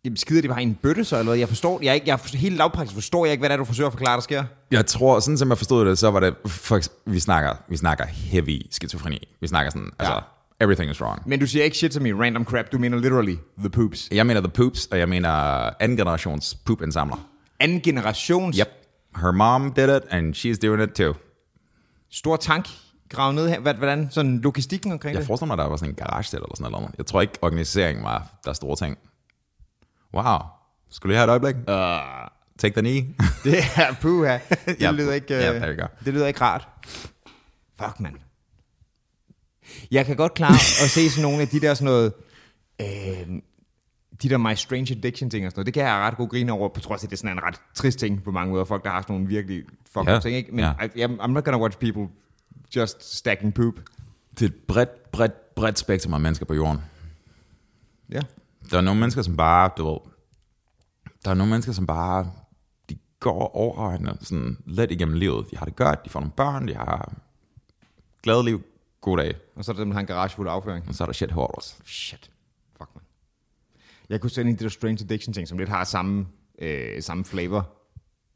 [0.05, 1.39] Jamen, skider det bare i en bøtte så, eller hvad?
[1.39, 3.87] Jeg forstår, jeg, ikke, jeg helt lavpraktisk forstår jeg ikke, hvad det er, du forsøger
[3.87, 4.43] at forklare, der sker.
[4.71, 8.05] jeg tror, sådan som jeg forstod det, så var det, for, vi snakker, vi snakker
[8.05, 9.27] heavy skizofreni.
[9.41, 10.19] Vi snakker sådan, altså, Ja.
[10.65, 11.21] everything is wrong.
[11.25, 14.09] Men du siger ikke shit til mig, random crap, du mener literally the poops.
[14.11, 15.29] Jeg mener the poops, og jeg mener
[15.79, 17.29] anden generations poop-indsamler.
[17.59, 18.67] Anden generations Yep.
[19.15, 21.13] Her mom did it, and she's doing it too.
[22.11, 22.67] stor tank
[23.09, 23.59] gravet ned her.
[23.59, 24.07] Hvad- Hvordan?
[24.11, 25.27] Sådan logistikken omkring Jeg det?
[25.27, 26.89] forestiller mig, der var sådan en garage eller sådan noget.
[26.97, 28.97] Jeg tror ikke, organiseringen var der store ting.
[30.13, 30.37] Wow.
[30.89, 31.55] Skulle lige have et øjeblik?
[31.55, 33.15] Uh, Take the knee.
[33.43, 34.37] det er puha.
[34.65, 35.87] Det Ja, lyder ikke, ja, øh, you go.
[36.05, 36.67] det lyder ikke rart.
[37.81, 38.17] Fuck, man.
[39.91, 42.13] Jeg kan godt klare at se sådan nogle af de der sådan noget,
[42.81, 43.27] øh,
[44.23, 46.29] de der My Strange Addiction ting og sådan noget, det kan jeg have ret god
[46.29, 48.51] grine over, på trods af, at det er sådan en ret trist ting på mange
[48.51, 49.63] måder, folk der har sådan nogle virkelig
[49.95, 50.51] Ja, up ting, ikke?
[50.51, 50.73] Men ja.
[50.95, 52.07] I, I'm not gonna watch people
[52.75, 53.73] just stacking poop.
[54.31, 56.81] Det er et bredt, bredt, bredt spektrum af mennesker på jorden.
[58.11, 58.19] Ja.
[58.71, 59.99] Der er nogle mennesker, som bare, du ved,
[61.25, 62.31] der er nogle mennesker, som bare,
[62.89, 65.51] de går overordnet sådan let igennem livet.
[65.51, 67.13] De har det godt, de får nogle børn, de har
[68.23, 68.61] glade liv,
[69.01, 69.35] god dag.
[69.55, 70.87] Og så er der dem, der har en garage fuld af afføring.
[70.87, 71.77] Og så er der shit hoarders.
[71.85, 72.31] Shit.
[72.77, 73.03] Fuck, man.
[74.09, 76.27] Jeg kunne sende en af de der Strange Addiction ting, som lidt har samme,
[76.59, 77.69] øh, samme flavor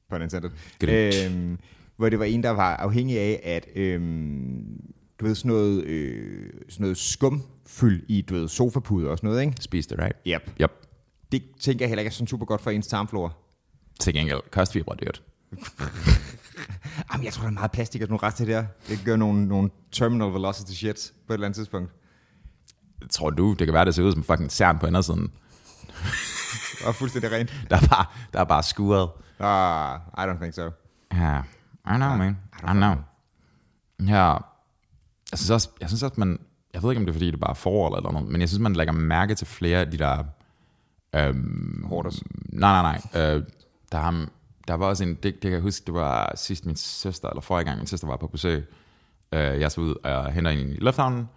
[0.10, 0.52] på den sættet.
[0.84, 1.60] Øhm,
[1.96, 6.50] hvor det var en, der var afhængig af, at øhm, du ved, sådan noget, øh,
[6.70, 9.54] sådan noget skumfyld i, du ved, sofapuder og sådan noget, ikke?
[9.60, 10.18] Spis det, right?
[10.28, 10.52] Yep.
[10.62, 10.72] Yep.
[11.32, 13.30] Det tænker jeg heller ikke er sådan super godt for ens tarmflora.
[14.00, 15.24] Til gengæld, kostfibre er dyrt.
[17.12, 19.48] Jamen, jeg tror, der er meget plastik og sådan nogle rest til det gør nogle,
[19.48, 21.92] nogle terminal velocity shit på et eller andet tidspunkt.
[23.10, 25.32] Tror du, det kan være, det ser ud som fucking cern på indersiden?
[26.88, 27.54] Og fuldstændig rent.
[27.70, 29.10] Der er bare, der er bare skuret.
[29.40, 30.70] Ah, I don't think so.
[31.14, 31.38] Ja,
[31.88, 32.38] I know, man.
[32.64, 32.96] I know.
[34.08, 34.38] Ja,
[35.32, 36.40] jeg synes også, jeg synes også, man,
[36.74, 38.50] jeg ved ikke, om det er, fordi det er bare forår eller noget, men jeg
[38.50, 40.24] synes, man lægger mærke til flere af de der,
[41.16, 42.24] øhm, Hoarders.
[42.50, 43.44] nej, nej, nej, øh,
[43.92, 44.26] der, er,
[44.68, 47.42] der var også en, det, det kan jeg huske, det var sidst min søster, eller
[47.42, 48.66] forrige gang min søster var på besøg,
[49.32, 51.30] øh, jeg så ud og henter en i lufthavnen,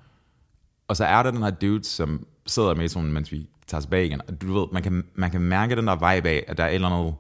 [0.89, 4.07] og så er der den her dude, som sidder i metroen, mens vi tager tilbage
[4.07, 6.65] igen, og du ved, man kan, man kan mærke den der vibe af, at der
[6.65, 7.15] er et eller andet,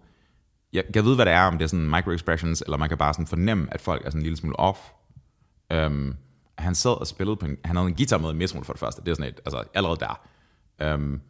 [0.72, 3.14] jeg, jeg ved, hvad det er, om det er sådan micro-expressions, eller man kan bare
[3.14, 4.78] sådan fornemme, at folk er sådan en lille smule off.
[5.74, 6.14] Um,
[6.60, 8.80] han sad og spillede på en, han havde en guitar med i metroen for det
[8.80, 10.94] første, det er sådan et, altså allerede der.
[10.94, 11.20] Um,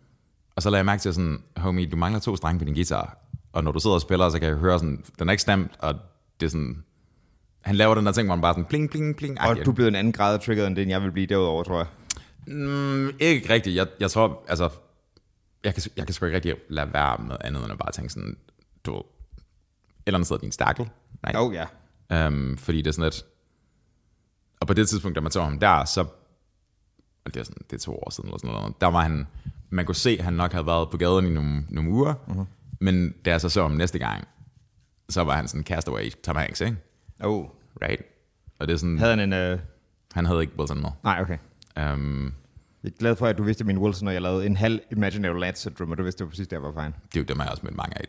[0.56, 3.18] og så lagde jeg mærke til sådan, homie, du mangler to strenge på din guitar,
[3.52, 5.72] og når du sidder og spiller, så kan jeg høre sådan, den er ikke stemt,
[5.78, 5.94] og
[6.40, 6.84] det er sådan,
[7.60, 9.40] han laver den der ting, hvor han bare sådan pling, pling, pling.
[9.40, 11.78] Og du blevet en anden grad af triggeret, end den jeg vil blive derudover, tror
[11.78, 11.86] jeg.
[12.46, 13.76] Mm, ikke rigtigt.
[13.76, 14.70] Jeg, jeg tror, altså,
[15.64, 18.12] jeg kan, jeg kan sgu ikke rigtig lade være med andet, end at bare tænke
[18.12, 18.36] sådan,
[18.84, 19.02] du,
[20.06, 20.88] eller andet sidder din stakkel.
[21.22, 21.32] Nej.
[21.34, 21.66] Jo, ja.
[22.26, 23.24] Um, fordi det er sådan lidt...
[24.60, 26.00] Og på det tidspunkt, da man så ham der, så...
[27.24, 28.80] og Det er, sådan, det er to år siden eller sådan noget.
[28.80, 29.26] Der var han...
[29.70, 32.14] Man kunne se, at han nok havde været på gaden i nogle, nogle uger.
[32.28, 32.44] Uh-huh.
[32.80, 34.28] Men da jeg så så ham næste gang,
[35.08, 36.76] så var han sådan castaway Tom Hanks, ikke?
[37.24, 37.44] Oh.
[37.82, 38.02] Right?
[38.58, 38.98] Og det er sådan...
[38.98, 39.52] Havde han en...
[39.54, 39.60] Uh...
[40.12, 40.90] Han havde ikke Wilson med.
[41.04, 41.38] Nej, okay.
[41.94, 42.34] Um,
[42.82, 45.38] Jeg er glad for, at du vidste min Wilson, og jeg lavede en halv Imaginary
[45.40, 46.84] Lad Syndrome, og du vidste, det var præcis der, var fine.
[47.12, 48.04] det er jo dem, jeg også mødt mange af.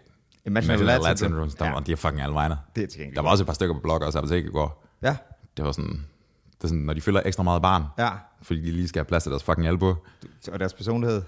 [0.45, 1.51] Imaginary, Imaginary Lad Syndrome.
[1.59, 2.57] Der var, de er fucking alle vegne.
[2.75, 3.15] Det er tilgængeligt.
[3.15, 4.87] Der var også et par stykker på blog også apotek i går.
[5.01, 5.17] Ja,
[5.57, 6.05] Det var sådan,
[6.61, 8.09] det er sådan, når de følger ekstra meget barn, ja.
[8.41, 9.95] fordi de lige skal have plads til deres fucking albu.
[10.51, 11.21] Og deres personlighed.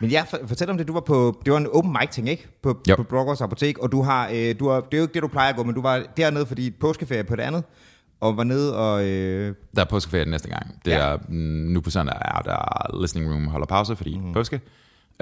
[0.00, 0.88] Men ja, for, fortæl om det.
[0.88, 2.48] Du var på, det var en open mic ting, ikke?
[2.62, 2.96] På, Jo.
[2.96, 5.28] på Broggers Apotek, og du har, øh, du har, det er jo ikke det, du
[5.28, 7.64] plejer at gå, men du var dernede, fordi påskeferie på det andet,
[8.20, 10.66] og var nede og, øh, Der er påskeferie næste gang.
[10.84, 10.98] Det Ja.
[10.98, 11.34] er, mm,
[11.72, 14.32] nu på søndag er der listening room holder pause, fordi mm.
[14.32, 14.60] påske.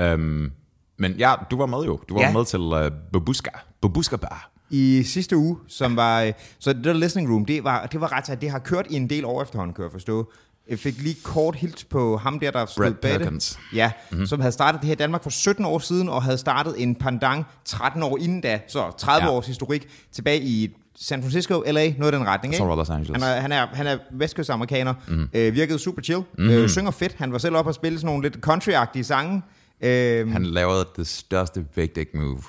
[0.03, 0.53] Um,
[0.99, 2.01] men ja, du var med jo.
[2.09, 2.33] Du var Ja.
[2.33, 3.51] med til uh, Babuska.
[3.83, 4.51] Babuska Bar.
[4.71, 8.13] I sidste uge, som var, øh, så det der listening room, det var, det var
[8.13, 10.33] ret, at det har kørt i en del år efterhånden, kan jeg forstå.
[10.71, 13.59] Jeg fik lige kort hils på ham der, der stod bag det.
[13.75, 14.27] Ja, mm-hmm.
[14.27, 16.95] som havde startet det her i Danmark for 17 år siden, og havde startet en
[16.95, 19.33] pandang 13 år inden da, så 30 Ja.
[19.33, 22.53] års historik, tilbage i San Francisco, LA, noget af den retning.
[22.55, 22.71] Jeg tror, Ikke?
[22.71, 23.23] var Los Angeles.
[23.23, 25.29] Han er, han er, han er vestkøstamerikaner, mm.
[25.35, 26.51] øh, virkede super chill, mm-hmm.
[26.51, 27.15] øh, synger fedt.
[27.19, 29.43] Han var selv oppe og spille sådan nogle lidt country-agtige sange.
[29.81, 32.43] Øh, Han lavede det største big dick move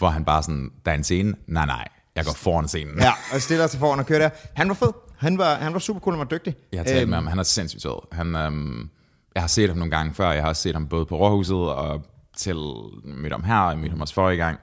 [0.00, 2.98] hvor han bare sådan, der er en scene, nej nej, jeg går foran scenen.
[2.98, 4.30] Ja, og stiller sig foran og kører der.
[4.54, 4.92] Han var fed.
[5.18, 6.54] Han var, han var super cool og var dygtig.
[6.72, 8.14] Jeg har talt med ham, han er sindssygt sød.
[8.14, 8.90] Han, øhm,
[9.34, 11.56] jeg har set ham nogle gange før, jeg har også set ham både på Råhuset
[11.56, 12.04] og
[12.36, 12.56] til
[13.04, 14.58] mødt ham her, og jeg mødte ham også forrige gang.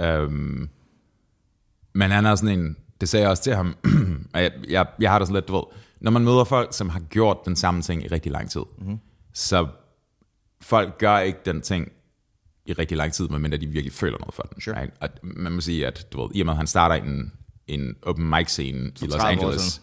[0.00, 0.68] Øhm,
[1.94, 3.76] men han er sådan en, det sagde jeg også til ham,
[4.34, 5.62] jeg, jeg, jeg har det sådan lidt, du ved,
[6.00, 8.98] når man møder folk, som har gjort den samme ting i rigtig lang tid, mm-hmm.
[9.32, 9.66] så
[10.60, 11.88] folk gør ikke den ting
[12.66, 14.60] i rigtig lang tid, medmindre de virkelig føler noget for den.
[14.60, 14.80] Sure.
[14.80, 14.92] Right?
[15.00, 17.32] Og man må sige, at du ved, i og med, at han starter en,
[17.66, 19.82] en open mic scene i Los 30 år Angeles,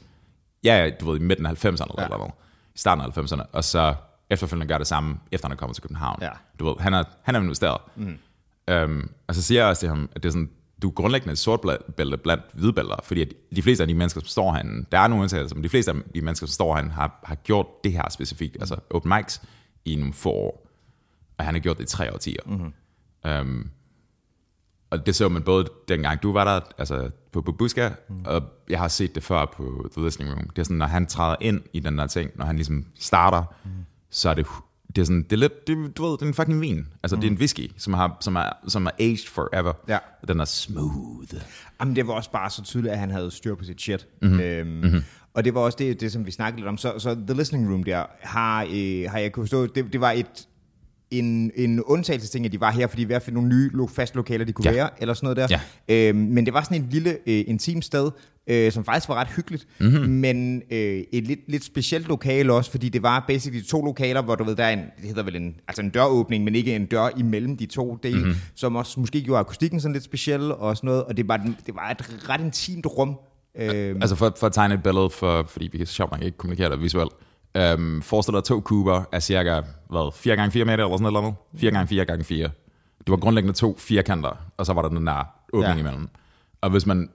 [0.64, 2.08] ja, du ved, i midten af 90'erne eller ja.
[2.08, 2.32] noget,
[2.76, 3.94] i starten af 90'erne, og så
[4.30, 6.20] efterfølgende gør det samme, efter han er kommet til København.
[6.22, 6.30] Ja.
[6.60, 7.82] Du ved, han er, han er investeret.
[7.96, 8.18] Mm.
[8.72, 10.50] Um, og så siger jeg også til ham, at det er sådan,
[10.82, 11.62] du er grundlæggende et sort
[11.98, 15.08] bælte blandt hvidbælter, fordi at de fleste af de mennesker, som står herinde, der er
[15.08, 17.92] nogle undtagelser, men de fleste af de mennesker, som står herinde, har, har gjort det
[17.92, 19.42] her specifikt, altså open mics,
[19.86, 20.71] i nogle få år.
[21.42, 22.42] Og han har gjort det i tre årtier.
[22.46, 22.74] Mm-hmm.
[23.42, 23.70] Um,
[24.90, 28.26] og det så man både dengang du var der, altså på Babuska, mm.
[28.26, 30.50] og jeg har set det før på The Listening Room.
[30.50, 33.44] Det er sådan, når han træder ind i den der ting, når han ligesom starter,
[33.64, 33.70] mm.
[34.10, 34.48] så er det,
[34.96, 36.88] det er sådan, det er lidt, det, du ved, det er en fucking vin.
[37.04, 37.22] Altså mm.
[37.22, 39.74] det er en whisky, som, har, som, er, som er aged forever.
[39.88, 39.98] Ja.
[40.28, 41.36] Den er smooth.
[41.80, 44.08] Jamen, det var også bare så tydeligt, at han havde styr på sit shit.
[44.22, 44.40] Mm-hmm.
[44.40, 45.04] Øhm, mm-hmm.
[45.34, 46.78] Og det var også det, det, som vi snakkede lidt om.
[46.78, 50.12] Så, så The Listening Room der, har, øh, har jeg kunne forstå, det, det var
[50.12, 50.48] et,
[51.12, 54.16] en, en undtagelsesting, at de var her, fordi vi har fundet nogle nye lo- faste
[54.16, 54.76] lokaler, de kunne Ja.
[54.76, 55.60] være, eller sådan noget der.
[55.88, 56.10] Ja.
[56.10, 58.12] Øhm, men det var sådan et lille, øh, intimt sted,
[58.48, 59.90] øh, som faktisk var ret hyggeligt, Mhm.
[59.92, 60.10] mm-hmm.
[60.10, 64.36] men øh, et lidt, lidt specielt lokale også, fordi det var basically to lokaler, hvor
[64.36, 66.86] du ved, der er en, det hedder vel en, altså en døråbning, men ikke en
[66.86, 68.26] dør imellem de to dele, Mhm.
[68.26, 68.40] mm-hmm.
[68.56, 71.76] som også måske gjorde akustikken sådan lidt speciel og sådan noget, og det var, det
[71.76, 73.16] var et ret intimt rum.
[73.60, 73.70] Øh,
[74.02, 76.72] Altså for, for at tegne et billede, for, fordi vi kan sjovt nok ikke kommunikere
[76.72, 77.12] det visuelt.
[77.60, 81.36] Um, forestil dig to kuber af cirka, hvad, 4 gange 4 meter eller sådan noget?
[81.58, 82.44] 4 gange 4 gange 4.
[83.00, 85.80] Det var grundlæggende to firkanter, og så var der den der åbning Ja.
[85.80, 86.10] imellem.
[86.62, 87.10] Og hvis man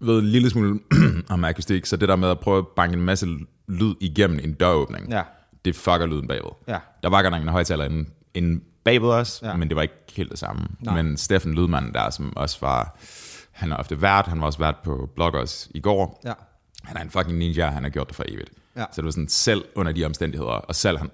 [0.00, 0.80] ved en lille smule
[1.28, 3.26] om akustik, så det der med at prøve at banke en masse
[3.68, 5.22] lyd igennem en døråbning, Ja.
[5.64, 6.50] det fucker lyden bagved.
[6.68, 6.78] Ja.
[7.02, 9.56] Der var godt nok en højtaler inde, inde bagved os, Ja.
[9.56, 10.66] men det var ikke helt det samme.
[10.80, 11.02] Nej.
[11.02, 12.98] Men Steffen Lydmand der, som også var,
[13.52, 16.32] han er ofte vært, han var også vært på Bloggers i går, ja.
[16.84, 18.50] han er en fucking ninja, han har gjort det for evigt.
[18.76, 18.84] Ja.
[18.92, 21.10] Så det var sådan, selv under de omstændigheder, og selv han,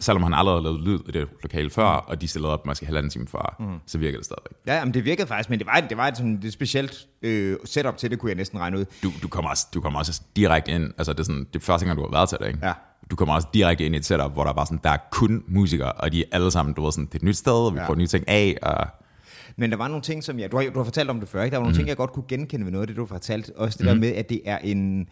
[0.00, 2.10] selvom han aldrig havde lavet lyd i det lokale før, mm.
[2.10, 3.78] og de stillede op måske halvanden time før, mm.
[3.86, 4.52] så virker det stadigvæk.
[4.66, 7.56] Ja, jamen det virkede faktisk, men det var, det var et sådan et specielt øh,
[7.64, 8.84] setup til det, kunne jeg næsten regne ud.
[9.02, 11.64] Du, du, kommer også, du kommer også direkte ind, altså det er sådan, det er
[11.64, 12.58] første gang, du har været til det, ikke?
[12.62, 12.72] Ja.
[13.10, 14.98] Du kommer også direkte ind i et setup, hvor der er bare sådan, der er
[15.10, 17.52] kun musikere, og de er alle sammen, du ved sådan, det er et nyt sted,
[17.52, 17.88] og vi ja.
[17.88, 18.86] får nye ting af, og
[19.56, 21.42] Men der var nogle ting, som jeg, du har, du har fortalt om det før,
[21.42, 21.54] ikke?
[21.54, 21.76] Der var nogle mm.
[21.76, 23.50] ting, jeg godt kunne genkende ved noget af det, du har fortalt.
[23.56, 23.88] Også det mm.
[23.88, 25.08] der med, at det er en,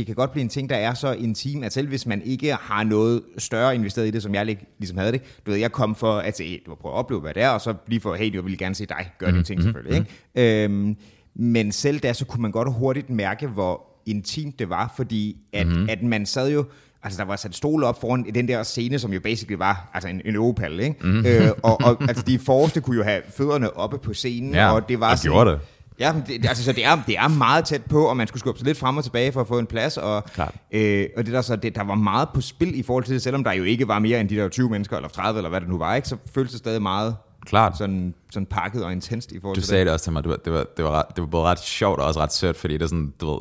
[0.00, 2.52] det kan godt blive en ting, der er så intim, at selv hvis man ikke
[2.60, 5.22] har noget større investeret i det, som jeg lig- ligesom havde det.
[5.46, 7.60] Du ved, jeg kom for at se, du prøve at opleve, hvad det er, og
[7.60, 9.34] så lige for, hey, jeg vil gerne se dig gøre mm.
[9.34, 10.06] dine ting selvfølgelig.
[10.34, 10.64] Ikke?
[10.64, 10.96] Øhm,
[11.34, 15.66] men selv der, så kunne man godt hurtigt mærke, hvor intimt det var, fordi at,
[15.66, 15.88] mm.
[15.88, 16.64] at man sad jo,
[17.02, 20.08] Altså, der var sat stole op foran den der scene, som jo basically var altså
[20.08, 20.96] en, en opal, ikke?
[21.06, 21.26] Mm.
[21.26, 24.88] Øh, og, og altså, de forreste kunne jo have fødderne oppe på scenen, Ja, og
[24.88, 25.60] det var og sådan, gjorde det.
[26.00, 28.58] Ja, det, altså, så det er, det er meget tæt på, og man skulle skubbe
[28.58, 30.54] sig lidt frem og tilbage for at få en plads, og, Klart.
[30.70, 33.22] øh, og det der, så, det, der var meget på spil i forhold til det,
[33.22, 35.60] selvom der jo ikke var mere end de der 20 mennesker, eller 30, eller hvad
[35.60, 36.08] det nu var, ikke?
[36.08, 37.78] så føltes det stadig meget klart.
[37.78, 40.30] sådan, sådan pakket og intenst i forhold Du til sagde det også til mig, det
[40.30, 42.56] var, det var, det var, ret, det var både ret sjovt og også ret sødt,
[42.56, 43.40] fordi det er sådan, du ved,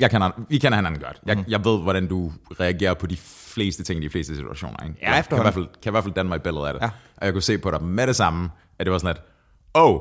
[0.00, 1.20] jeg kender, vi kender hinanden godt.
[1.26, 1.44] Jeg, mm.
[1.48, 3.16] jeg ved, hvordan du reagerer på de
[3.54, 4.84] fleste ting i de fleste situationer.
[4.84, 4.96] Ikke?
[5.02, 6.74] Ja, jeg kan i, hvert fald, kan i hvert fald danne mig et billede af
[6.74, 6.82] det.
[6.82, 6.90] Ja.
[7.16, 9.22] Og jeg kunne se på dig med det samme, at det var sådan, at,
[9.74, 10.00] oh,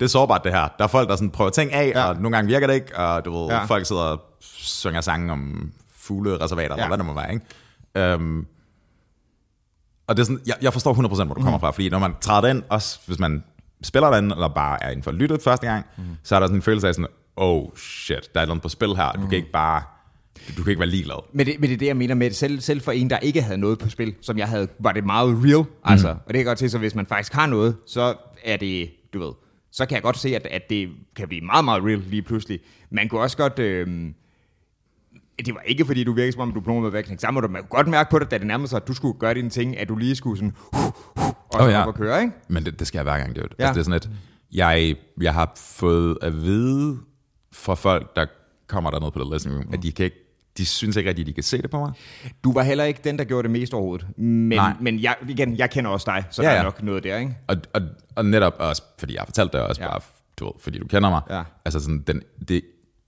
[0.00, 0.68] det er sårbart det her.
[0.78, 2.04] Der er folk, der sådan prøver ting af, Ja.
[2.08, 3.64] og nogle gange virker det ikke, og du ved, Ja.
[3.64, 6.74] folk sidder og synger sange om fuglereservater, ja.
[6.74, 7.32] Eller hvad det må være.
[7.32, 8.14] Ikke?
[8.14, 8.46] Um,
[10.06, 11.60] og det er sådan, jeg, jeg forstår 100% hvor du kommer Mm.
[11.60, 13.44] fra, fordi når man træder ind, også hvis man
[13.82, 16.02] spiller den, eller bare er inden for lyttet første gang, mm.
[16.22, 18.88] så er der sådan en følelse af sådan, oh shit, der er noget på spil
[18.96, 19.82] her, du kan ikke bare,
[20.56, 21.16] du kan ikke være ligeglad.
[21.32, 22.36] Men det, men det er det, jeg mener med det.
[22.36, 25.04] Selv, selv for en, der ikke havde noget på spil, som jeg havde, var det
[25.04, 25.64] meget real.
[25.84, 28.90] Altså, og det kan godt se, så hvis man faktisk har noget, så er det,
[29.14, 29.32] du ved,
[29.72, 32.60] så kan jeg godt se, at, at det kan blive meget, meget real lige pludselig.
[32.90, 33.58] Man kunne også godt...
[33.58, 34.12] Øh,
[35.46, 37.68] det var ikke, fordi du virkede som om, du var knække sammen, og man kunne
[37.68, 39.88] godt mærke på dig, da det nærmede sig, at du skulle gøre dine ting, at
[39.88, 41.82] du lige skulle sådan, uh, uh, og Åh, ja.
[41.82, 42.34] op og køre, ikke?
[42.48, 43.66] Men det, det skal jeg hver gang, det, Ja.
[43.66, 44.18] altså, det er sådan et,
[44.52, 46.98] jeg, jeg har fået at vide
[47.52, 48.26] fra folk, der
[48.66, 49.74] kommer dernede på The Listening Room, mm.
[49.74, 50.19] at de kan ikke,
[50.58, 51.92] de synes ikke rigtigt, de kan se det på mig.
[52.44, 54.06] Du var heller ikke den, der gjorde det mest overhovedet.
[54.18, 54.72] Men, Nej.
[54.80, 57.36] men jeg, igen, jeg kender også dig, så Ja, der er nok noget der, ikke?
[57.48, 57.80] Og, og,
[58.16, 59.88] og netop også, fordi jeg har fortalt det også Ja.
[59.88, 60.00] bare,
[60.40, 61.20] du ved, fordi du kender mig.
[61.30, 61.42] Ja.
[61.64, 62.62] Altså sådan, den, det,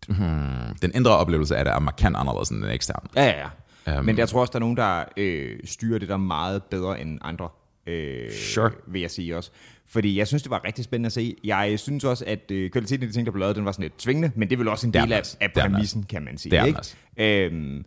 [0.08, 3.08] hmm, den indre oplevelse af det er markant anderledes end den eksterne.
[3.16, 3.48] Ja, ja,
[3.86, 3.98] ja.
[3.98, 4.04] Um.
[4.04, 7.18] Men jeg tror også, der er nogen, der øh, styrer det der meget bedre end
[7.22, 7.48] andre.
[7.86, 8.70] øh, Sure.
[8.86, 9.50] vil jeg sige også.
[9.92, 11.36] Fordi jeg synes, det var rigtig spændende at se.
[11.44, 13.82] Jeg synes også, at øh, kvaliteten af de ting, der blev lavet, den var sådan
[13.82, 16.50] lidt tvingende, men det er vel også en del af, af præmissen, kan man sige.
[16.50, 17.46] Det er ikke?
[17.46, 17.84] Øhm,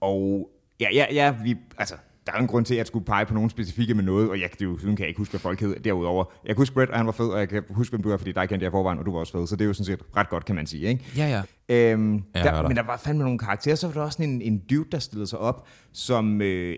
[0.00, 0.50] og
[0.80, 1.94] ja, ja, ja, vi, altså,
[2.26, 4.40] der er en grund til, at jeg skulle pege på nogen specifikke med noget, og
[4.40, 6.24] jeg, det er jo, sådan kan jeg ikke huske, hvad folk hed derudover.
[6.44, 8.16] Jeg kan huske Brett, og han var fed, og jeg kan huske, hvem du er,
[8.16, 9.84] fordi dig kendte jeg forvejen, og du var også fed, så det er jo sådan
[9.84, 10.88] set ret godt, kan man sige.
[10.88, 11.04] Ikke?
[11.16, 11.28] Ja,
[11.68, 11.92] ja.
[11.92, 14.42] Øhm, jeg der, men der var fandme nogle karakterer, så var der også sådan en,
[14.42, 16.76] en dude, der stillede sig op, som øh,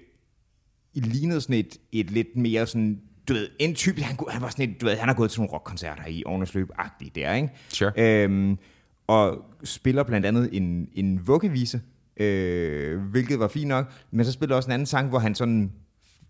[0.95, 4.71] lignede sådan et, et lidt mere sådan, du ved, en type, han, han var sådan
[4.71, 7.49] et, du ved, han har gået til nogle rockkoncerter i årenes løb-agtigt der, ikke?
[7.69, 7.93] Sure.
[7.97, 8.59] Øhm,
[9.07, 11.81] og spiller blandt andet en, en vuggevise,
[12.17, 15.73] øh, hvilket var fint nok, men så spiller også en anden sang, hvor han sådan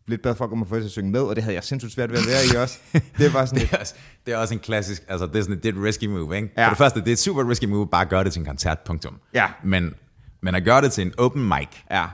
[0.06, 1.92] lidt bedre folk om at få til at synge med, og det havde jeg sindssygt
[1.92, 2.78] svært ved at være i også.
[3.18, 3.94] Det var sådan Det et, er, også,
[4.26, 6.50] det er også en klassisk, altså det er, sådan, det er et risky move, ikke?
[6.56, 6.64] Ja.
[6.64, 8.46] For det første, det er et super risky move, bare at gøre det til en
[8.46, 9.20] koncert, punktum.
[9.34, 9.46] Ja.
[9.62, 9.94] Men,
[10.40, 12.04] men at gøre det til en open mic, ja.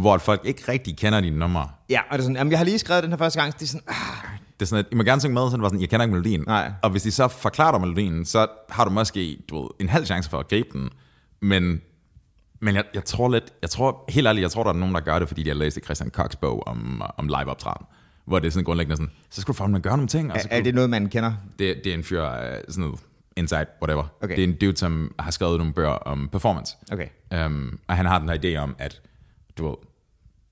[0.00, 2.64] Hvor folk ikke rigtig kender dine numre, Ja, og det er sådan, jamen, jeg har
[2.64, 4.92] lige skrevet den her første gang, så det er sådan, ah, det er sådan, at
[4.92, 6.44] I må gerne synge med, så det var sådan, jeg kender ikke melodien.
[6.46, 6.72] Nej.
[6.82, 10.06] Og hvis de så forklarer dig melodien, så har du måske du ved, en halv
[10.06, 10.90] chance for at gribe den.
[11.42, 11.80] Men,
[12.60, 15.00] men jeg, jeg tror lidt, jeg tror, helt ærligt, jeg tror, der er nogen, der
[15.00, 17.86] gør det, fordi de har læst Christian Kochs bog om, om live-optræden.
[18.24, 20.32] Hvor det er sådan grundlæggende sådan, så skulle du fandme gøre nogle ting.
[20.32, 21.32] Og så er, er det noget, man kender?
[21.58, 22.28] det, det er en fyr, uh,
[22.68, 23.00] sådan noget
[23.36, 24.04] insight, whatever.
[24.22, 24.36] Okay.
[24.36, 26.76] Det er en dude, som har skrevet nogle bøger om performance.
[26.92, 27.08] Okay.
[27.46, 29.00] Um, og han har den her idé om, at
[29.58, 29.74] du ved,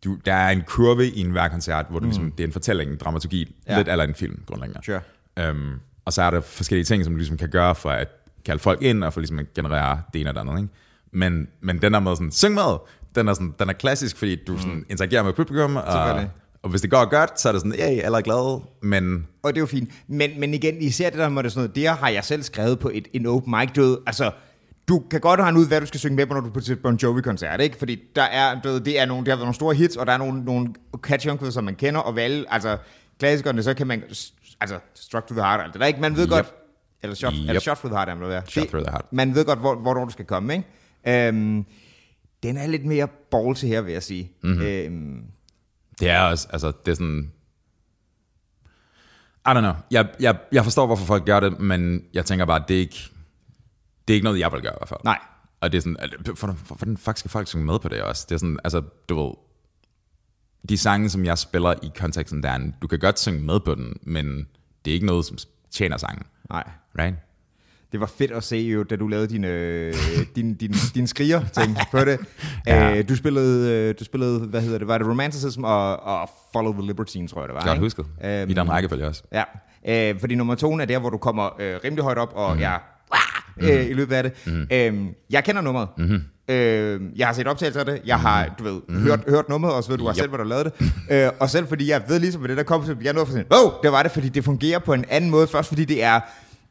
[0.05, 2.53] du, der er en kurve i en hver koncert, hvor du, ligesom, det er en
[2.53, 3.55] fortælling, en dramaturgi, Mm.
[3.67, 3.73] Ja.
[3.73, 3.79] ja.
[3.79, 4.85] lidt eller en film, grundlæggende.
[4.85, 5.51] Sure.
[5.51, 8.09] Um, og så er der forskellige ting, som du ligesom kan gøre for at
[8.45, 10.59] kalde folk ind, og for ligesom at generere det ene og det andet.
[10.63, 10.69] Ikke?
[11.13, 12.79] Men, men den der med sådan, syng med,
[13.15, 16.29] den er, sådan, den er klassisk, fordi du sådan interagerer med publikum, og, Mm.
[16.63, 19.53] Og hvis det går godt, så er det sådan, hey, alle er glade, men Og
[19.53, 19.91] det er jo fint.
[20.09, 22.79] Men, men igen, især det der med det sådan noget, det har jeg selv skrevet
[22.79, 24.31] på et, en open mic, du ved, altså,
[24.89, 26.59] du kan godt regne ud, hvad du skal synge med på, når du er på
[26.59, 27.79] et Bon Jovi-koncert, ikke?
[27.79, 30.07] Fordi der er, du ved, det er nogle, der har været nogle store hits, og
[30.07, 32.79] der er nogle, nogle catchy omkvæd, som man kender, og vel, altså,
[33.19, 34.03] klassikerne, så kan man,
[34.61, 36.01] altså, Struck to the Heart, alt det der, ikke?
[36.01, 36.31] Man ved Yep.
[36.31, 36.55] godt,
[37.03, 37.49] eller Shot, Yep.
[37.49, 38.51] eller shot through the Heart, eller hvad det.
[38.51, 39.13] Shot Det- through the heart.
[39.13, 41.29] Man ved godt, hvor, hvor du skal komme, ikke?
[41.29, 41.65] Øhm,
[42.43, 44.31] den er lidt mere ballsy her, vil jeg sige.
[44.43, 44.53] Mhm.
[44.53, 44.67] Mm-hmm.
[44.67, 45.23] Øhm,
[46.01, 47.33] Det er også, altså, det er sådan...
[49.47, 49.73] I don't know.
[49.91, 53.09] Jeg, jeg, jeg forstår, hvorfor folk gør det, men jeg tænker bare, det er ikke,
[54.13, 55.01] det er ikke noget, jeg vil gøre i hvert fald.
[55.05, 55.19] nej,
[55.61, 58.27] Og det er sådan, at- for, hvordan fuck skal folk synge med på det også?
[58.29, 59.35] Det er sådan, altså, du ved,
[60.69, 63.97] de sange, som jeg spiller i konteksten der, du kan godt synge med på den,
[64.03, 64.47] men
[64.85, 65.37] det er ikke noget, som
[65.71, 66.25] tjener sangen.
[66.51, 66.65] nej.
[66.99, 67.17] Right?
[67.93, 69.95] Det var fedt at se jo, da du lavede din, øh,
[70.37, 72.19] din, din, din skriger-ting på det.
[72.67, 72.99] Ja.
[72.99, 76.73] Øh, du, spillede, øh, du spillede, hvad hedder det, var det Romanticism og, og Follow
[76.73, 77.65] the Libertine, tror jeg det var.
[77.67, 78.07] Godt husket.
[78.25, 79.23] Øhm, I den rækkefølge også.
[79.33, 79.45] Ja,
[80.13, 82.61] øh, fordi nummer to er der, hvor du kommer øh, rimelig højt op, og mm.
[82.61, 82.81] jeg
[83.61, 84.33] øh, i løbet af det.
[84.47, 84.67] Mm.
[84.73, 84.95] Øh,
[85.31, 85.89] jeg kender nummeret.
[85.99, 86.09] Mhm.
[86.49, 86.55] Mm.
[86.55, 88.01] Øh, jeg har set optagelser af det.
[88.07, 89.03] Jeg har, du ved, mm.
[89.03, 90.17] hørt, hørt nummeret, og så ved du har Yep.
[90.17, 90.93] selv, hvor du lavede det.
[91.11, 93.33] øh, og selv fordi jeg ved ligesom, med det der kom, så jeg nåede for
[93.33, 95.47] sådan, åh, det var det, fordi det fungerer på en anden måde.
[95.47, 96.21] Først fordi det er,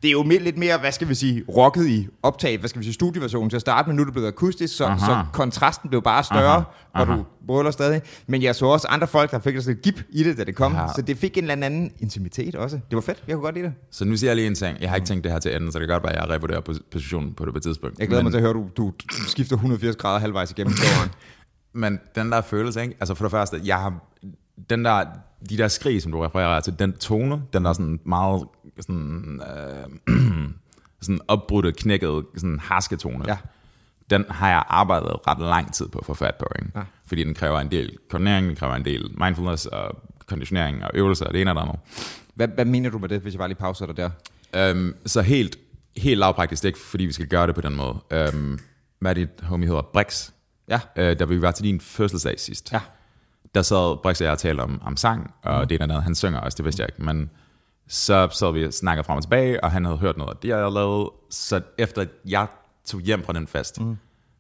[0.02, 2.84] det er jo lidt mere, hvad skal vi sige, rocket i optag, hvad skal vi
[2.86, 3.96] sige, studieversionen til at starte med.
[3.96, 5.06] Nu er det blevet akustisk, så, Aha.
[5.06, 7.04] så kontrasten blev bare større, Aha.
[7.12, 7.14] Aha.
[7.18, 8.02] du brøler stadig.
[8.28, 10.56] Men jeg så også andre folk, der fik sådan et gip i det, da det
[10.56, 10.74] kom.
[10.74, 10.88] Ja.
[10.96, 12.76] Så det fik en eller anden intimitet også.
[12.90, 13.24] Det var fedt.
[13.28, 13.74] Jeg kunne godt lide det.
[13.92, 14.78] Så nu siger jeg lige en ting.
[14.82, 16.30] Jeg har ikke tænkt det her til enden, så det kan godt være, at jeg
[16.30, 18.00] revurderer pos- positionen på det på et tidspunkt.
[18.00, 18.92] Jeg glæder Men- mig til at høre, du, du
[19.28, 20.74] skifter 180 grader halvvejs igennem.
[21.74, 22.96] Men den der følelse, ikke?
[23.00, 23.94] Altså for det første, jeg har,
[24.70, 25.06] den der,
[25.50, 28.48] de der skrig, som du refererer til, den tone, den der sådan meget
[28.80, 29.42] sådan,
[30.08, 30.16] øh,
[31.02, 33.38] sådan opbrudte, knækket, sådan harske tone, Ja.
[34.10, 36.72] den har jeg arbejdet ret lang tid på få fat ikke?
[36.76, 36.82] Ja.
[37.06, 41.26] Fordi den kræver en del koordinering, den kræver en del mindfulness og konditionering og øvelser
[41.26, 41.80] og det ene og det andet.
[42.36, 44.10] Hvad, hvad mener du med det, hvis jeg bare lige pauser dig der?
[44.56, 45.58] Øhm, så helt,
[45.98, 47.96] helt lavpraktisk, det er ikke fordi, vi skal gøre det på den måde.
[48.12, 48.60] Øhm,
[49.00, 49.82] hvad er dit homie hedder?
[49.94, 50.30] Brix.
[50.68, 50.80] Ja.
[50.96, 52.72] Øh, da vi var til din fødselsdag sidst.
[52.74, 52.80] Ja.
[53.56, 55.68] Der sad Brix og jeg og talte om, om sang, og mm.
[55.68, 57.04] det er noget, han synger også, det vidste jeg ikke.
[57.04, 57.30] Men
[57.88, 60.48] så sad vi og snakkede frem og tilbage, og han havde hørt noget af det,
[60.48, 61.10] jeg havde lavet.
[61.30, 62.48] Så efter jeg
[62.86, 63.98] tog hjem fra den fest, mm.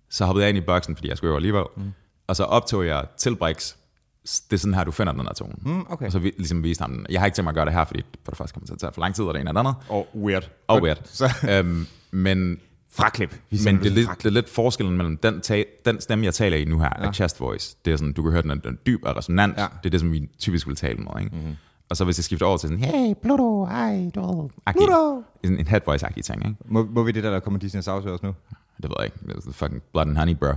[0.09, 1.63] så hoppede jeg ind i boksen, fordi jeg skulle øve alligevel.
[1.77, 1.93] Mm.
[2.27, 3.75] Og så optog jeg til Brix,
[4.23, 5.53] det er sådan her, du finder den her tone.
[5.61, 6.05] Mm, okay.
[6.05, 7.05] Og så vi, ligesom viste ham den.
[7.09, 8.73] Jeg har ikke tænkt mig at gøre det her, fordi for det første kommer til
[8.73, 9.75] at tage for lang tid, og det ene og det andet.
[9.89, 10.49] Og weird.
[10.67, 11.01] Og weird.
[11.19, 12.59] Så øhm, men
[12.93, 13.41] fraklip.
[13.49, 16.33] Vi men det er, lidt, det er lidt forskellen mellem den, ta- den stemme, jeg
[16.33, 17.07] taler i nu her, ja.
[17.07, 17.77] er chest voice.
[17.85, 19.57] Det er sådan, du kan høre, den er, den er dyb og resonant.
[19.57, 19.63] Ja.
[19.83, 21.23] Det er det, som vi typisk vil tale med.
[21.23, 21.35] Ikke?
[21.35, 21.55] Mm-hmm.
[21.89, 24.79] Og så hvis jeg skifter over til sådan, hey, Pluto, hej, du agtig.
[24.87, 25.23] Pluto!
[25.43, 26.55] Sådan en head voice-agtig ting, ikke?
[26.65, 28.33] Må, må vi det der, der kommer Disney Sauce også nu?
[28.81, 29.17] Det ved jeg ikke.
[29.27, 30.51] Det er fucking blood and honey, bro.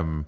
[0.00, 0.24] um,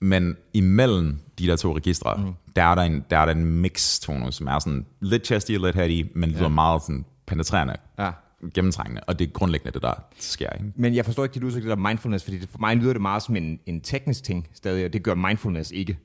[0.10, 2.32] men imellem de der to registre, mm.
[2.56, 5.60] der, er der, en, der er der en mix-tone, som er sådan lidt chesty og
[5.60, 8.10] lidt heady, men lyder meget sådan penetrerende, Ja.
[8.54, 10.50] Gennemtrængende, og det er grundlæggende det, der sker.
[10.50, 10.72] Ikke?
[10.76, 13.02] Men jeg forstår ikke dit udtryk, det der mindfulness, fordi det, for mig lyder det
[13.02, 15.98] meget som en, en teknisk ting stadig, og det gør mindfulness ikke.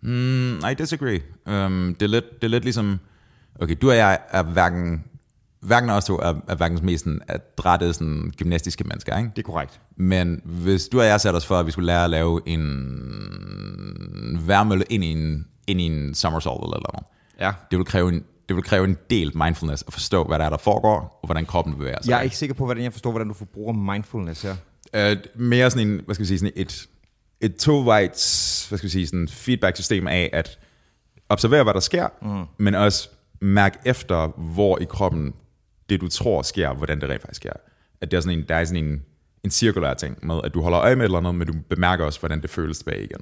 [0.00, 1.20] Mm, I disagree.
[1.46, 2.98] Um, det, er lidt, det er lidt ligesom...
[3.60, 5.04] Okay, du og jeg er hverken...
[5.60, 9.30] Hverken os to er, er hverken mest sådan adrette sådan gymnastiske mennesker, ikke?
[9.36, 9.80] Det er korrekt.
[9.96, 14.38] Men hvis du og jeg satte os for, at vi skulle lære at lave en
[14.46, 17.06] værmølle ind i en, ind i en somersault eller noget,
[17.40, 17.52] Ja.
[17.70, 20.50] det vil kræve en, det vil kræve en del mindfulness at forstå, hvad der er,
[20.50, 22.10] der foregår, og hvordan kroppen bevæger sig.
[22.10, 25.12] Jeg er ikke sikker på, hvordan jeg forstår, hvordan du forbruger mindfulness her.
[25.12, 26.88] Uh, mere sådan en, hvad skal vi sige, sådan et,
[27.40, 30.58] et tovejs, hvad skal vi sige, sådan feedback-system af at
[31.28, 32.44] observere, hvad der sker, mm.
[32.58, 33.08] men også
[33.40, 35.34] mærke efter, hvor i kroppen
[35.88, 37.52] det, du tror sker, hvordan det rent faktisk sker.
[38.00, 39.02] At det er sådan en, der er sådan en,
[39.44, 42.04] en cirkulær ting med, at du holder øje med et eller andet, men du bemærker
[42.04, 43.20] også, hvordan det føles tilbage igen.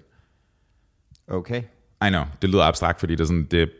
[1.28, 1.62] Okay.
[2.06, 3.70] I know, det lyder abstrakt, fordi det er sådan, det,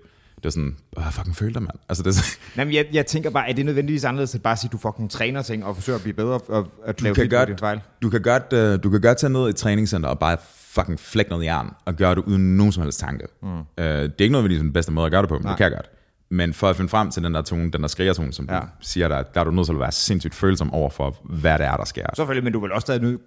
[0.43, 1.77] det er sådan, hvad fucking føler det, mand?
[1.89, 4.57] Altså, det er sådan, Jamen, jeg, jeg tænker bare, er det nødvendigvis anderledes at bare
[4.57, 7.21] sige, at du fucking træner ting og forsøger at blive bedre og at lave du
[7.21, 7.81] kan, godt, fejl?
[8.03, 10.37] du, kan godt, uh, du kan godt tage ned i et træningscenter og bare
[10.75, 13.27] fucking flække noget jern, og gøre det uden nogen som helst tanke.
[13.43, 13.49] Mm.
[13.49, 15.53] Uh, det er ikke nødvendigvis den bedste måde at gøre det på, men Nej.
[15.53, 15.91] det kan jeg godt.
[16.33, 18.55] Men for at finde frem til den der tone, den der skrigertone, som ja.
[18.55, 18.61] Ja.
[18.61, 21.59] du siger, der, der er du nødt til at være sindssygt følsom over for, hvad
[21.59, 22.07] det er, der sker.
[22.17, 23.19] Selvfølgelig, men du vil også stadig nød,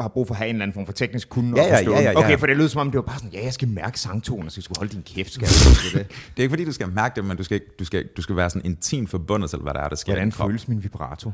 [0.00, 1.80] have brug for at have en eller anden form for teknisk kunde Ja, ja, ja,
[1.84, 1.90] den.
[1.90, 2.18] ja, ja.
[2.18, 4.50] Okay, for det lyder som om, det var bare sådan, ja, jeg skal mærke sangtonen,
[4.50, 5.50] så jeg skulle holde din kæft, skal jeg
[6.02, 6.08] det.
[6.08, 8.36] Det er ikke fordi, du skal mærke det, men du skal, du skal, du skal
[8.36, 10.12] være sådan intimt forbundet til, hvad der er, der sker.
[10.12, 11.32] Hvordan føles min vibrato?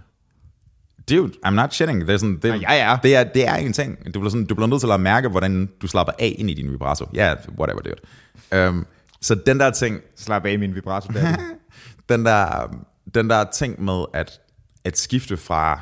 [1.10, 2.00] Dude, I'm not shitting.
[2.00, 2.96] Det er, sådan, det, Nej, jeg er.
[2.96, 4.14] Det er, det er en ting.
[4.14, 6.54] Du bliver, sådan, du bliver nødt til at mærke, hvordan du slapper af ind i
[6.54, 7.06] din vibrato.
[7.14, 8.68] Ja, yeah, whatever, dude.
[8.68, 8.86] Um,
[9.24, 11.36] så den der ting, Slap af min vibrato, der.
[12.08, 12.68] den der,
[13.14, 14.40] den der ting med at,
[14.84, 15.80] at skifte fra...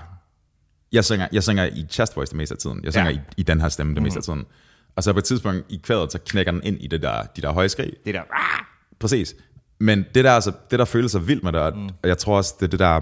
[0.93, 2.85] Jeg synger, jeg synger i chest voice det meste af tiden.
[2.85, 3.17] Jeg synger Ja.
[3.17, 4.45] i, i den her stemme det meste af tiden.
[4.97, 7.43] Og så på et tidspunkt i kvædet, så knækker den ind i det der, de
[7.43, 7.93] der høje skrig.
[8.05, 8.65] det der, ah!
[9.01, 9.35] Præcis.
[9.81, 11.89] Men det der, altså, det der føles så vildt med det, og, mm.
[12.03, 13.01] og jeg tror også, det er det der...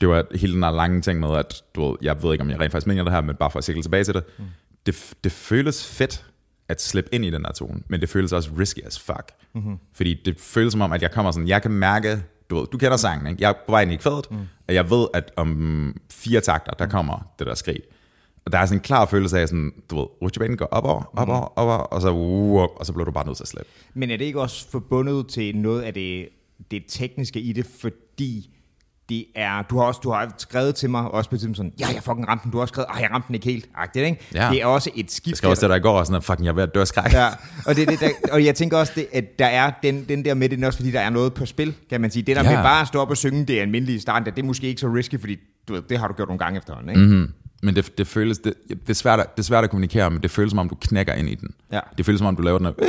[0.00, 2.50] Det var hele den der lange ting med, at du ved, jeg ved ikke, om
[2.50, 4.24] jeg rent faktisk mener det her, men bare for at sikre tilbage til det.
[4.38, 4.44] Mm.
[4.86, 6.24] Det, det føles fedt
[6.68, 9.32] at slippe ind i den der tone, men det føles også risky as fuck.
[9.54, 9.76] Mm-hmm.
[9.92, 12.78] Fordi det føles som om, at jeg kommer sådan, jeg kan mærke, du ved, du
[12.78, 13.42] kender sangen, ikke?
[13.42, 14.36] Jeg er på vej ind i kvædet, mm.
[14.68, 17.80] og jeg ved, at om fire takter, der kommer det der skrig.
[18.46, 21.02] Og der er sådan en klar følelse af sådan, du ved, rutsjebanen går op over,
[21.16, 23.48] op over, op over, og så, uh, og så bliver du bare nødt til at
[23.48, 23.70] slippe.
[23.94, 26.28] Men er det ikke også forbundet til noget af det,
[26.70, 28.50] det tekniske i det, fordi
[29.08, 32.02] det er, du har også du har skrevet til mig, også på sådan, ja, jeg
[32.02, 34.20] fucking ramte den, du har også skrevet, ej, jeg ramte den ikke helt, agtigt, ikke?
[34.34, 34.48] Ja.
[34.50, 35.26] Det er også et skift.
[35.32, 36.84] Jeg skrev også til dig i går, og sådan, fucking, jeg er ved at dø
[36.84, 37.12] skræk.
[37.12, 37.26] Ja,
[37.66, 40.34] og, det, det, der, og jeg tænker også, det, at der er den, den der
[40.34, 42.22] med det, er også fordi der er noget på spil, kan man sige.
[42.22, 42.50] Det der Ja.
[42.56, 44.80] med bare at stå op og synge, det er almindelige start, det er måske ikke
[44.80, 45.36] så risky, fordi
[45.68, 47.00] du ved, det har du gjort nogle gange efterhånden, ikke?
[47.00, 47.32] Mm-hmm.
[47.62, 50.22] Men det, det føles, det, det, er svært, at- det er svært at kommunikere, men
[50.22, 51.48] det føles som om, du knækker ind i den.
[51.72, 51.80] Ja.
[51.98, 52.88] Det føles som om, du laver den øh,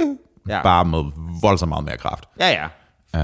[0.50, 0.62] Ja.
[0.64, 1.04] bare med
[1.42, 2.24] voldsomt meget mere kraft.
[2.40, 2.66] Ja, ja.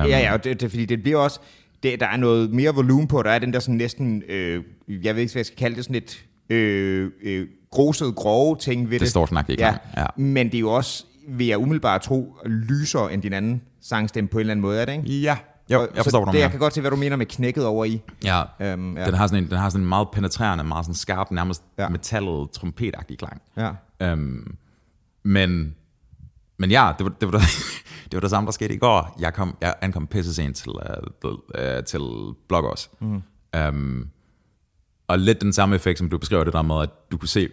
[0.04, 1.40] Um, ja, ja, og det, det, fordi det bliver også,
[1.84, 5.16] det, der er noget mere volumen på, der er den der sådan næsten, øh, jeg
[5.16, 9.00] ved ikke, hvad jeg skal kalde det, sådan lidt øh, øh, gruset, grove ting ved
[9.00, 9.06] det.
[9.06, 9.56] Distortion-agtige ja.
[9.56, 10.06] klang, ja.
[10.18, 14.38] Men det er jo også, vil jeg umiddelbart tro, lysere end din anden sangstemme på
[14.38, 15.20] en eller anden måde, er det ikke?
[15.22, 15.38] Ja,
[15.72, 16.52] jo, Og- jeg forstår, hvad du det, Jeg mener.
[16.52, 18.02] kan godt se, hvad du mener med knækket over i.
[18.24, 19.06] Ja, Øhm, ja.
[19.06, 21.84] Den, har sådan en, den har sådan en meget penetrerende, meget sådan skarp, nærmest Ja.
[21.84, 21.90] ja.
[21.90, 23.42] metallet, trompetagtig klang.
[23.58, 23.72] Ja.
[24.02, 24.56] Øhm,
[25.24, 25.76] men,
[26.60, 27.40] men ja, det var, det, var
[28.12, 29.16] det, var det samme, der skete i går.
[29.20, 32.02] Jeg, kom, jeg ankom pisse sent til, uh, uh, til
[32.48, 32.90] Bloggers.
[33.00, 33.22] Mm.
[33.68, 34.10] Um,
[35.08, 37.50] og lidt den samme effekt, som du beskriver det der med, at du kunne se,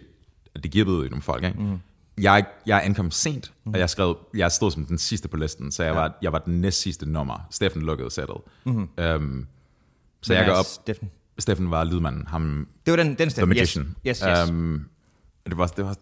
[0.55, 1.43] at det gibbede i nogle folk.
[1.43, 1.59] Ikke?
[1.59, 1.79] Mm.
[2.23, 3.73] Jeg, jeg ankom sent, mm.
[3.73, 5.99] og jeg, skrev, jeg stod som den sidste på listen, så jeg, ja.
[5.99, 7.47] var, jeg var den næst sidste nummer.
[7.51, 8.37] Steffen lukkede sættet.
[8.65, 8.89] Mm.
[9.15, 9.47] Um,
[10.21, 10.65] så jeg går op.
[10.65, 11.11] Steffen.
[11.39, 13.53] Steffen var lydmanden, ham Det var den, den The stemme.
[13.53, 13.95] Magician.
[14.07, 14.39] Yes, yes.
[14.39, 14.49] yes.
[14.49, 14.85] Um,
[15.45, 15.95] det, var, det, var,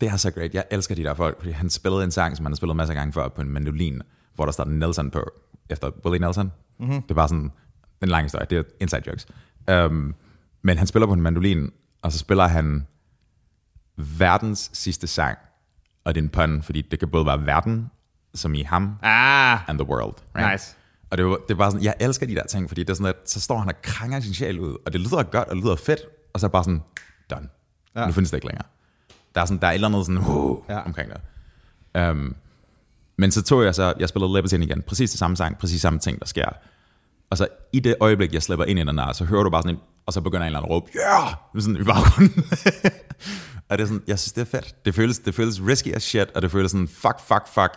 [0.00, 0.54] det er så great.
[0.54, 2.94] Jeg elsker de der folk, fordi han spillede en sang, som han har spillet masser
[2.94, 4.02] af gange før på en mandolin,
[4.34, 5.30] hvor der står Nelson på,
[5.70, 6.52] efter Willie Nelson.
[6.78, 7.02] Mm-hmm.
[7.02, 7.50] Det er bare sådan
[8.02, 8.46] en lang historie.
[8.50, 9.26] Det er inside jokes.
[9.72, 10.14] Um,
[10.62, 11.70] men han spiller på en mandolin,
[12.02, 12.86] og så spiller han
[13.96, 15.38] verdens sidste sang.
[16.04, 17.90] Og det er en pun, fordi det kan både være verden,
[18.34, 20.14] som i ham, ah, and the world.
[20.36, 20.52] Right?
[20.52, 20.76] Nice.
[21.10, 23.06] Og det var, det var sådan, jeg elsker de der ting, fordi det er sådan,
[23.06, 25.64] at så står han og krænger sin sjæl ud, og det lyder godt, og det
[25.64, 26.00] lyder fedt,
[26.34, 26.82] og så er bare sådan,
[27.30, 27.48] done.
[27.96, 28.06] Ja.
[28.06, 28.66] Nu findes det ikke længere.
[29.34, 30.74] Der er, sådan, der er et eller andet sådan, uh, Ja.
[30.74, 30.80] ja.
[30.84, 31.20] omkring det.
[32.10, 32.36] Um,
[33.16, 35.98] men så tog jeg så, jeg spillede Libertine igen, præcis det samme sang, præcis samme
[35.98, 36.48] ting, der sker.
[37.30, 39.62] Og så i det øjeblik, jeg slipper ind i den her, så hører du bare
[39.62, 41.62] sådan en, og så begynder en eller anden at råbe, yeah!
[41.64, 42.44] Sådan i baggrunden.
[43.68, 44.84] og det er sådan, jeg synes, det er fedt.
[44.84, 47.72] Det føles, det føles risky as shit, og det føles sådan, fuck, fuck, fuck.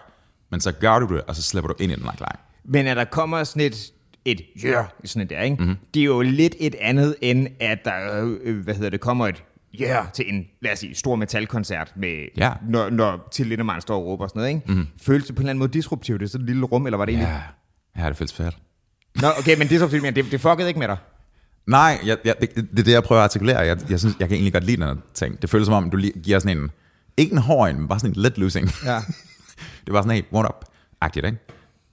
[0.52, 2.40] Men så gør du det, og så slipper du ind i den her klang.
[2.64, 3.92] Men at der kommer sådan et,
[4.26, 5.56] et yeah, sådan et der, ikke?
[5.60, 5.76] Mm-hmm.
[5.94, 9.44] det er jo lidt et andet, end at der, øh, hvad hedder det, kommer et
[9.82, 12.52] yeah til en, lad os sige, stor metalkoncert, med, Ja.
[12.70, 14.50] når, når til Lindemann står og råber og sådan noget.
[14.56, 14.62] Ikke?
[14.68, 14.88] Mm-hmm.
[15.02, 16.20] Føles det på en eller anden måde disruptivt?
[16.20, 17.42] Det er sådan et lille rum, eller var det egentlig?
[17.98, 18.58] Ja, ja det føles fedt.
[19.22, 20.98] Nå, okay, men disruptivt, men det, det fuckede ikke med dig.
[21.68, 23.60] Nej, jeg, jeg, det, det er det, jeg prøver at artikulere.
[23.60, 25.42] Jeg, jeg, synes, jeg kan egentlig godt lide den her ting.
[25.42, 26.72] Det føles som om, du lige giver sådan en,
[27.18, 28.70] ikke en hård en, men bare sådan en let losing.
[28.86, 29.00] Ja.
[29.86, 30.66] det var sådan, hey, what up?
[31.02, 31.38] Agtigt, ikke?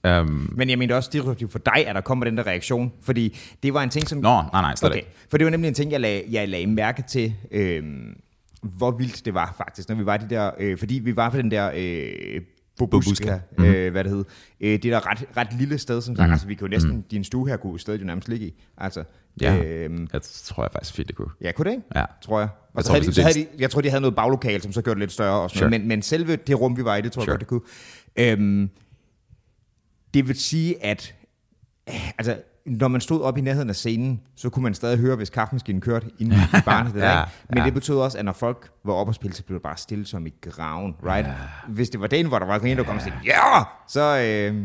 [0.07, 3.37] Um, Men jeg mener også disruptivt for dig, at der kommer den der reaktion, fordi
[3.63, 4.17] det var en ting, som...
[4.17, 4.97] Nå, nej, nej, slet okay.
[4.99, 5.09] ikke.
[5.29, 8.15] For det var nemlig en ting, jeg lagde, jeg lagde mærke til, øhm,
[8.61, 10.51] hvor vildt det var faktisk, når vi var de der...
[10.59, 11.71] Øh, fordi vi var på den der...
[11.75, 12.41] Øh,
[12.77, 13.65] Bobuska, mm-hmm.
[13.73, 14.25] øh, hvad det hed.
[14.61, 16.25] Øh, det der ret, ret lille sted, som sagt.
[16.27, 16.31] Mhm.
[16.31, 16.91] Altså, vi kunne jo næsten...
[16.95, 17.03] Mm.
[17.11, 18.61] Din stue her kunne stedet jo nærmest ligge i.
[18.77, 19.03] Altså,
[19.41, 19.57] Ja.
[19.63, 21.27] øhm, jeg tror jeg faktisk fint, det kunne.
[21.41, 21.83] ja, kunne det ikke?
[21.95, 22.05] Ja.
[22.21, 22.49] Tror jeg.
[22.49, 24.15] Og Jeg så tror, havde de, så det- havde de, jeg tror, de havde noget
[24.15, 25.41] baglokal, som så gjorde det lidt større.
[25.41, 25.69] Og sådan Sure.
[25.69, 27.31] men, men selve det rum, vi var i, det tror Sure.
[27.39, 27.65] jeg godt,
[28.15, 28.31] det kunne.
[28.31, 28.69] Øhm,
[30.13, 31.15] det vil sige, at
[32.17, 35.29] altså, når man stod op i nærheden af scenen, så kunne man stadig høre, hvis
[35.29, 37.31] kaffemaskinen kørte inde i der, Ja, ikke?
[37.49, 37.65] Men ja.
[37.65, 40.05] det betød også, at når folk var oppe og spille, så blev det bare stille
[40.05, 41.27] som i graven, right?
[41.67, 44.19] Hvis det var den, hvor der var en, der kom og sagde, ja, så...
[44.19, 44.63] Øh,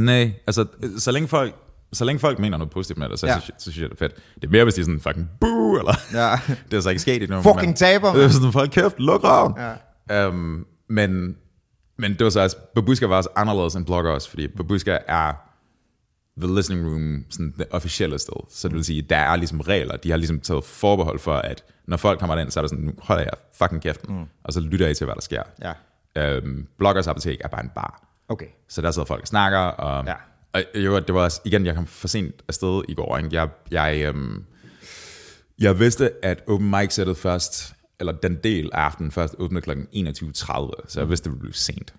[0.00, 0.66] Nej, altså,
[0.98, 1.54] så længe folk,
[1.92, 3.32] så længe folk mener noget positivt med det, så, Ja.
[3.34, 3.40] ja.
[3.40, 4.14] så, så synes jeg, det er fedt.
[4.34, 5.94] Det er mere, hvis de er sådan fucking boo, eller...
[6.14, 6.30] Ja.
[6.70, 7.42] det er så ikke sket endnu.
[7.42, 9.54] Fucking men- taber, Det er sådan, folk kæft, luk røven.
[10.10, 10.28] Ja.
[10.28, 11.36] Um, men,
[11.96, 15.32] men det var så altså, Babuska var også anderledes end Blogger også, fordi Babuska er
[16.42, 18.36] the listening room, sådan det officielle sted.
[18.50, 21.64] Så det vil sige, der er ligesom regler, de har ligesom taget forbehold for, at
[21.86, 24.24] når folk kommer ind, så er det sådan, nu holder jeg fucking kæften, mm.
[24.44, 25.42] og så lytter jeg til, hvad der sker.
[25.62, 25.72] Ja.
[26.38, 28.02] Um, Bloggers apotek er bare en bar.
[28.28, 28.46] okay.
[28.68, 30.14] Så der sidder folk og snakker, og, Ja.
[30.52, 33.18] og jo, det var også, igen, jeg kom for sent afsted i går.
[33.18, 33.28] Ikke?
[33.32, 34.44] Jeg, jeg, øhm,
[35.58, 39.70] jeg vidste, at open mic sættet først, eller den del af aftenen først åbnede kl.
[39.70, 39.80] 21.30,
[40.86, 41.94] så jeg vidste, det ville blive sent.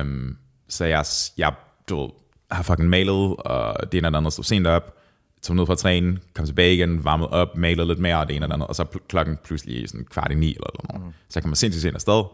[0.00, 0.38] Um,
[0.68, 1.04] så jeg,
[1.38, 1.54] jeg
[1.88, 2.10] du ved,
[2.50, 4.96] har fucking malet, og det ene eller andet stod sent op,
[5.42, 8.44] tog ned fra trænen, kom tilbage igen, varmede op, malede lidt mere, og det ene
[8.44, 11.06] eller andet, og så pl- klokken pludselig sådan kvart i ni eller noget.
[11.06, 11.12] Mm.
[11.28, 12.24] Så jeg kommer sindssygt sent afsted.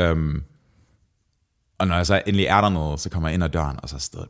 [0.00, 0.44] Um,
[1.78, 3.88] og når jeg så endelig er der noget, så kommer jeg ind ad døren, og
[3.88, 4.28] så er stedet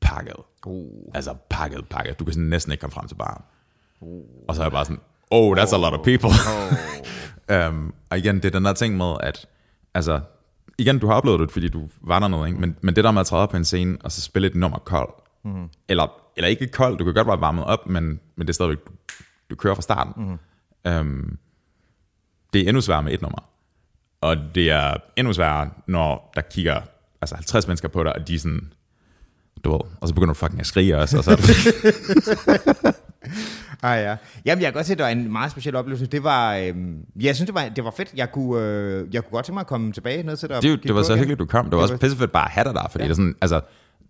[0.00, 0.36] pakket.
[0.66, 1.10] Uh.
[1.14, 2.18] Altså pakket, pakket.
[2.18, 3.42] Du kan sådan næsten ikke komme frem til baren.
[4.48, 5.00] Og så er jeg bare sådan,
[5.32, 6.30] oh, that's a lot of people.
[7.68, 9.46] um, og igen, det er den der ting med, at
[9.94, 10.20] altså,
[10.78, 12.60] igen, du har oplevet det, fordi du var der noget, ikke?
[12.60, 14.54] Men, men det der med at træde op på en scene, og så spille et
[14.54, 15.12] nummer kold,
[15.44, 15.68] mm.
[15.88, 16.06] eller,
[16.36, 18.92] eller ikke kold, du kan godt være varmet op, men, men det er stadigvæk, du,
[19.50, 20.38] du kører fra starten.
[20.84, 20.90] Mm.
[20.92, 21.38] Um,
[22.52, 23.48] det er endnu sværere med et nummer.
[24.20, 26.80] Og det er endnu sværere, når der kigger
[27.20, 28.72] altså 50 mennesker på dig, og de er sådan,
[29.64, 31.30] du ved, og så begynder du fucking at skrige også, og så
[33.82, 34.16] Ah, ja.
[34.44, 36.06] Jamen, jeg kan godt se, at det var en meget speciel oplevelse.
[36.06, 38.12] Det var, øhm, jeg synes, det var, det var fedt.
[38.16, 40.62] Jeg kunne, øh, jeg kunne godt tænke mig at komme tilbage ned til dig.
[40.62, 41.18] det, det var så igen.
[41.18, 41.64] hyggeligt, du kom.
[41.64, 43.08] Det var også pissefedt bare at have dig der, fordi ja.
[43.08, 43.60] det er sådan, altså,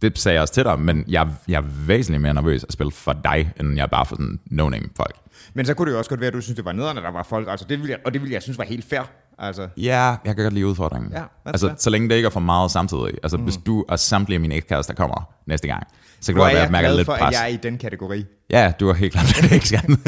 [0.03, 2.93] det sagde jeg også til dig, men jeg, jeg er væsentligt mere nervøs at spille
[2.93, 5.17] for dig, end jeg er bare for sådan no-name folk.
[5.55, 7.11] Men så kunne det jo også godt være, at du synes, det var nederne, der
[7.11, 7.49] var folk.
[7.51, 9.01] Altså, det ville jeg, og det ville jeg synes var helt fair.
[9.39, 11.13] Altså, Ja, jeg kan godt lide udfordringen.
[11.13, 11.77] Ja, altså, fair.
[11.79, 13.15] så længe det ikke er for meget samtidig.
[13.23, 13.43] Altså, mm.
[13.43, 15.87] hvis du og samtlige mine ekskærester kommer næste gang,
[16.21, 17.33] så kan du er godt være, at mærker lidt for, pres.
[17.33, 18.25] jeg er i den kategori.
[18.51, 19.99] Ja, du har helt klart det ikke skal.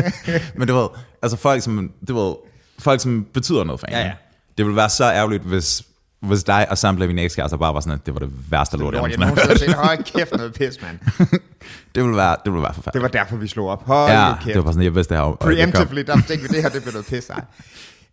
[0.58, 0.88] Men du ved,
[1.22, 2.34] altså folk som, du ved,
[2.78, 3.92] folk som betyder noget for en.
[3.92, 4.12] Ja, ja.
[4.58, 5.82] Det ville være så ærgerligt, hvis,
[6.26, 8.76] hvis dig og samtlige af mine ekskærester bare var sådan, at det var det værste
[8.76, 9.34] lort, jeg nogensinde har
[9.78, 9.86] hørt.
[9.88, 10.98] Hold kæft noget pis, mand.
[11.94, 13.02] Det ville være, det ville være Det forfærdeligt.
[13.02, 13.86] var derfor, vi slog op.
[13.86, 14.46] Hold ja, kæft.
[14.46, 15.30] det var bare sådan, jeg vidste det her.
[15.30, 15.38] det.
[15.38, 17.30] Preemptively, der tænkte vi, det her det bliver noget pis.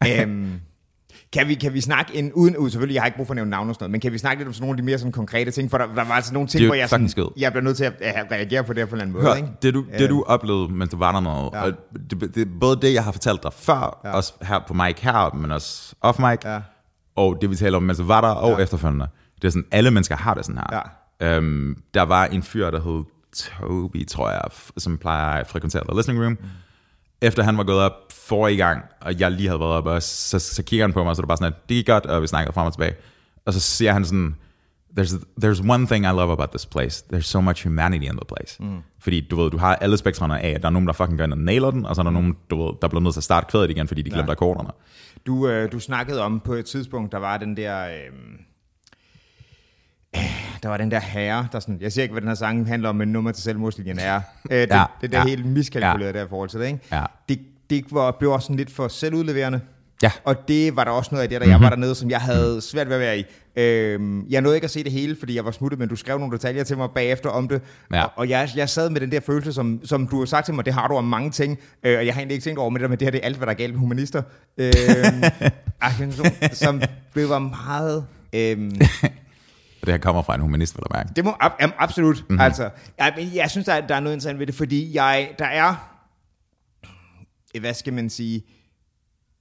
[0.02, 0.22] Ej.
[0.22, 0.52] øhm,
[1.34, 3.36] kan vi, kan vi snakke en, uden, ud, selvfølgelig, jeg har ikke brug for at
[3.36, 4.84] nævne navn og sådan noget, men kan vi snakke lidt om sådan nogle af de
[4.84, 7.10] mere sådan konkrete ting, for der, der var altså nogle ting, Det hvor jeg, sådan,
[7.10, 7.28] skød.
[7.38, 9.26] jeg bliver nødt til at uh, reagere på det her på en eller anden måde.
[9.26, 9.48] Hør, ikke?
[9.62, 11.62] det du, det du oplevede, mens du var der noget, Ja.
[11.62, 11.72] og
[12.10, 14.10] det, det, både det, jeg har fortalt dig før, Ja.
[14.10, 14.16] ja.
[14.16, 16.60] også her på mic her, men også off mic, Ja.
[17.16, 18.64] Og det vi taler om, du var der, og Ja.
[18.64, 19.08] efterfølgende.
[19.42, 20.82] Det er sådan, alle mennesker har det sådan her.
[21.22, 21.36] Ja.
[21.38, 23.04] Øhm, der var en fyr, der hed
[23.36, 24.42] Toby, tror jeg,
[24.78, 26.32] som plejer at frekventere The Listening Room.
[26.32, 26.48] Mm.
[27.22, 30.54] Efter han var gået op forrige gang, og jeg lige havde været op også, så,
[30.56, 32.06] så kigger han på mig, og så er det bare sådan, at det gik godt,
[32.06, 32.96] og vi snakkede frem og tilbage.
[33.46, 34.36] Og så siger han sådan,
[35.00, 37.06] there's, there's one thing I love about this place.
[37.14, 38.64] There's so much humanity in the place.
[38.64, 38.78] Mm.
[39.00, 41.24] Fordi du ved, du har alle spektrene af, at der er nogen, der fucking går
[41.24, 43.20] ind og nailer den, og så er der nogen, du ved, der bliver nødt til
[43.20, 44.32] at starte kvædet igen, fordi de glemte
[44.64, 45.11] Ja.
[45.26, 47.88] Du, øh, du snakkede om på et tidspunkt, der var den der...
[47.88, 48.12] Øh,
[50.64, 52.90] der var den der herre, der sådan, jeg siger ikke, hvad den her sang handler
[52.90, 54.22] om, men nummer til selvmordslinjen er.
[54.52, 55.26] Øh, det, Ja, det der ja.
[55.26, 56.80] helt miskalkuleret der i forhold til det, ikke?
[56.92, 57.04] Ja.
[57.30, 59.62] Det, det var, blev også sådan lidt for selvudleverende.
[60.02, 60.12] Ja.
[60.24, 62.62] Og det var der også noget af det, der jeg var dernede, som jeg havde
[62.62, 63.24] svært ved at være i.
[63.56, 66.20] Øhm, jeg nåede ikke at se det hele, fordi jeg var smuttet, men du skrev
[66.20, 67.62] nogle detaljer til mig bagefter om det.
[67.94, 68.04] Ja.
[68.04, 70.54] Og, og jeg, jeg sad med den der følelse, som, som du har sagt til
[70.54, 71.60] mig, det har du om mange ting.
[71.84, 73.20] Øh, og jeg har egentlig ikke tænkt over med det der med, det her det
[73.22, 74.22] er alt, hvad der er galt med humanister.
[75.82, 76.82] Argumentation, som
[77.14, 78.06] blev var meget...
[78.34, 78.72] Øhm,
[79.82, 81.10] Og det her kommer fra en humanist, vil jeg mærke.
[81.16, 82.24] det må ab- am- absolut.
[82.30, 82.40] Mm-hmm.
[82.40, 85.30] Altså, jeg, men jeg synes, der er, der er noget interessant ved det, fordi jeg,
[85.40, 85.76] der er,
[87.60, 88.44] hvad skal man sige,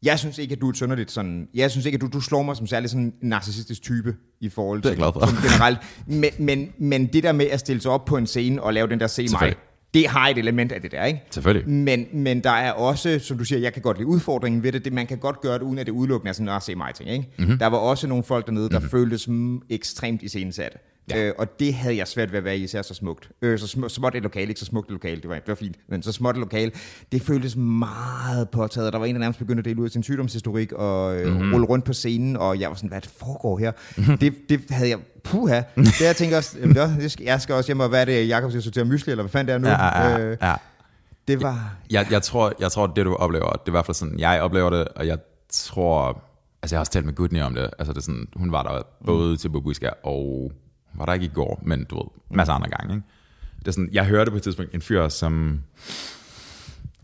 [0.03, 2.21] jeg synes ikke, at du er et synderligt sådan, jeg synes ikke, at du, du
[2.21, 5.27] slår mig som særlig sådan en narcissistisk type i forhold Det er til jeg glad
[5.27, 5.49] for.
[5.49, 5.79] generelt.
[6.07, 8.89] Men, men, men det der med at stille sig op på en scene og lave
[8.89, 9.55] den der se mig.
[9.95, 11.23] Det har et element af det der, ikke?
[11.31, 11.69] Selvfølgelig.
[11.69, 14.85] Men, men der er også, som du siger, jeg kan godt lide udfordringen ved det,
[14.85, 16.95] det man kan godt gøre det, uden at det udelukkende er sådan, at se mig
[16.95, 17.29] ting, ikke?
[17.39, 17.59] Mm-hmm.
[17.59, 18.91] Der var også nogle folk dernede, der mm-hmm.
[18.91, 19.29] føltes
[19.71, 20.79] ekstremt iscenesatte.
[21.11, 21.27] Ja.
[21.27, 23.31] Øh, og det havde jeg svært ved at være i, især så smukt.
[23.43, 25.55] Øh, så sm- småt et lokale, ikke så smukt et lokale, det var, det var
[25.55, 26.73] fint, men så småt et lokale,
[27.13, 28.93] det føltes meget påtaget.
[28.93, 31.53] Der var en, der nærmest begyndte at dele ud af sin sygdomshistorik og øh, mm-hmm.
[31.53, 33.73] rulle rundt på scenen, og jeg var sådan, hvad det foregår her?
[33.97, 34.19] Mm-hmm.
[34.19, 35.63] Det, det havde jeg, puha.
[35.77, 38.29] Det jeg tænker også, jamen, det skal, jeg skal også hjem og, hvad er det,
[38.29, 39.69] Jacob skal sortere mysli, eller hvad fanden det er nu?
[39.69, 40.55] Ja, ja, Øh, ja.
[41.29, 41.77] det var...
[41.91, 44.41] Jeg, jeg, tror, jeg tror, det du oplever, det er i hvert fald sådan, jeg
[44.43, 45.19] oplever det, og jeg
[45.53, 46.23] tror,
[46.63, 48.63] altså jeg har også talt med Gudny om det, altså det er sådan, hun var
[48.63, 50.53] der både til Babushka og,
[50.95, 53.07] var der ikke i går, men du ved, masser andre gange, ikke?
[53.59, 55.61] Det er sådan, jeg hørte på et tidspunkt en fyr, som,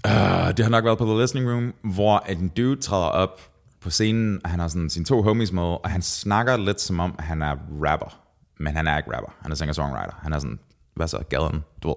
[0.07, 0.13] øh,
[0.57, 3.41] det har nok været på The Listening Room, hvor en dude træder op
[3.81, 7.01] på scenen, og han har sådan sine to homies med, og han snakker lidt som
[7.01, 8.19] om, han er rapper,
[8.61, 10.59] men han er ikke rapper, han er singer-songwriter, han er sådan,
[10.95, 11.97] hvad så, gaden, du ved,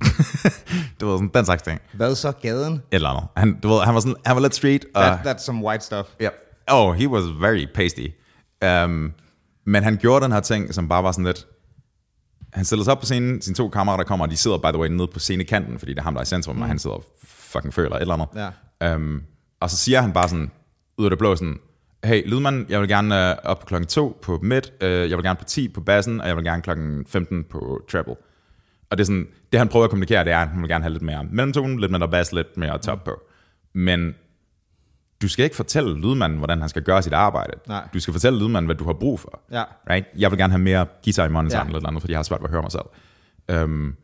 [1.00, 1.80] du ved, sådan den slags ting.
[1.92, 2.74] Hvad så, gaden?
[2.74, 3.24] Et eller andet.
[3.36, 4.84] Han, du ved, han var, sådan, han var lidt street.
[4.94, 6.08] Og, That, that's some white stuff.
[6.22, 6.32] yeah.
[6.68, 8.06] Oh, he was very pasty.
[8.64, 9.12] Um,
[9.64, 11.46] men han gjorde den her ting, som bare var sådan lidt...
[12.52, 14.78] Han stiller sig op på scenen, sine to kammerater kommer, og de sidder, by the
[14.78, 16.62] way, nede på scenekanten, fordi det er ham, der er i centrum, mm.
[16.62, 18.28] og han sidder og fucking føler et eller andet.
[18.80, 18.94] Ja.
[18.94, 19.22] Um,
[19.60, 20.50] og så siger han bare sådan,
[20.98, 21.58] ud af det blå sådan,
[22.04, 25.36] hey, lydmand, jeg vil gerne uh, op klokken 2 på midt, uh, jeg vil gerne
[25.36, 28.16] på 10 på bassen, og jeg vil gerne klokken 15 på treble.
[28.90, 30.84] Og det er sådan, det han prøver at kommunikere, det er, at han vil gerne
[30.84, 33.20] have lidt mere mellemtone, lidt mindre bass, lidt mere top på.
[33.72, 34.14] Men
[35.22, 37.52] du skal ikke fortælle lydmanden, hvordan han skal gøre sit arbejde.
[37.68, 37.88] Nej.
[37.94, 39.40] Du skal fortælle lydmanden, hvad du har brug for.
[39.52, 39.62] Ja.
[39.90, 40.06] Right?
[40.18, 41.76] Jeg vil gerne have mere guitar i monitoren Ja.
[41.76, 43.62] eller andet, fordi jeg har svært ved at høre mig selv.
[43.62, 43.94] Um,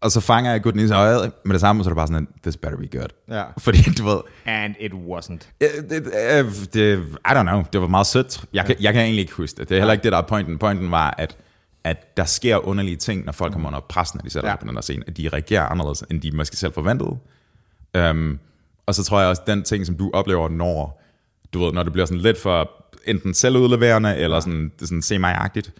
[0.00, 2.56] og så fanger jeg Goodness øjet med det samme, så er det bare sådan, this
[2.56, 3.08] better be good.
[3.28, 3.44] Ja.
[3.64, 5.52] Fordi du ved, And it wasn't.
[5.60, 6.06] Øh, det,
[6.38, 8.44] øh, det, I don't know, det var meget sødt.
[8.52, 9.68] Jeg, kan, jeg kan egentlig ikke huske det.
[9.68, 10.58] Det er heller ikke det, der er pointen.
[10.58, 11.36] Pointen var, at,
[11.84, 14.52] at der sker underlige ting, når folk kommer under pres, når de sætter Ja.
[14.52, 14.56] ja.
[14.56, 17.16] på den her scene, at de reagerer anderledes, end de måske selv forventede.
[18.10, 18.38] Um,
[18.88, 21.02] og så tror jeg også, den ting, som du oplever, når,
[21.52, 22.70] du ved, når det bliver sådan lidt for
[23.06, 25.72] enten selvudleverende, eller sådan, det sådan se mig-agtigt.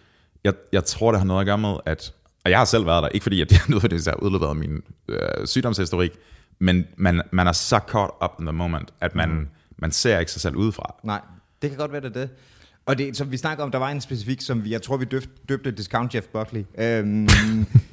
[0.43, 2.13] Jeg, jeg tror, det har noget at gøre med, at,
[2.45, 5.19] og jeg har selv været der, ikke fordi, at jeg nødvendigvis har udleveret min øh,
[5.45, 6.11] sygdomshistorik,
[6.59, 10.31] men man, man er så caught up in the moment, at man, man ser ikke
[10.31, 10.95] sig selv udefra.
[11.03, 11.21] Nej,
[11.61, 12.29] det kan godt være, det er det.
[12.85, 15.05] Og det, som vi snakker om, der var en specifik, som vi, jeg tror, vi
[15.05, 16.63] døbte, døbte Discount Jeff Buckley.
[16.77, 17.27] Øhm,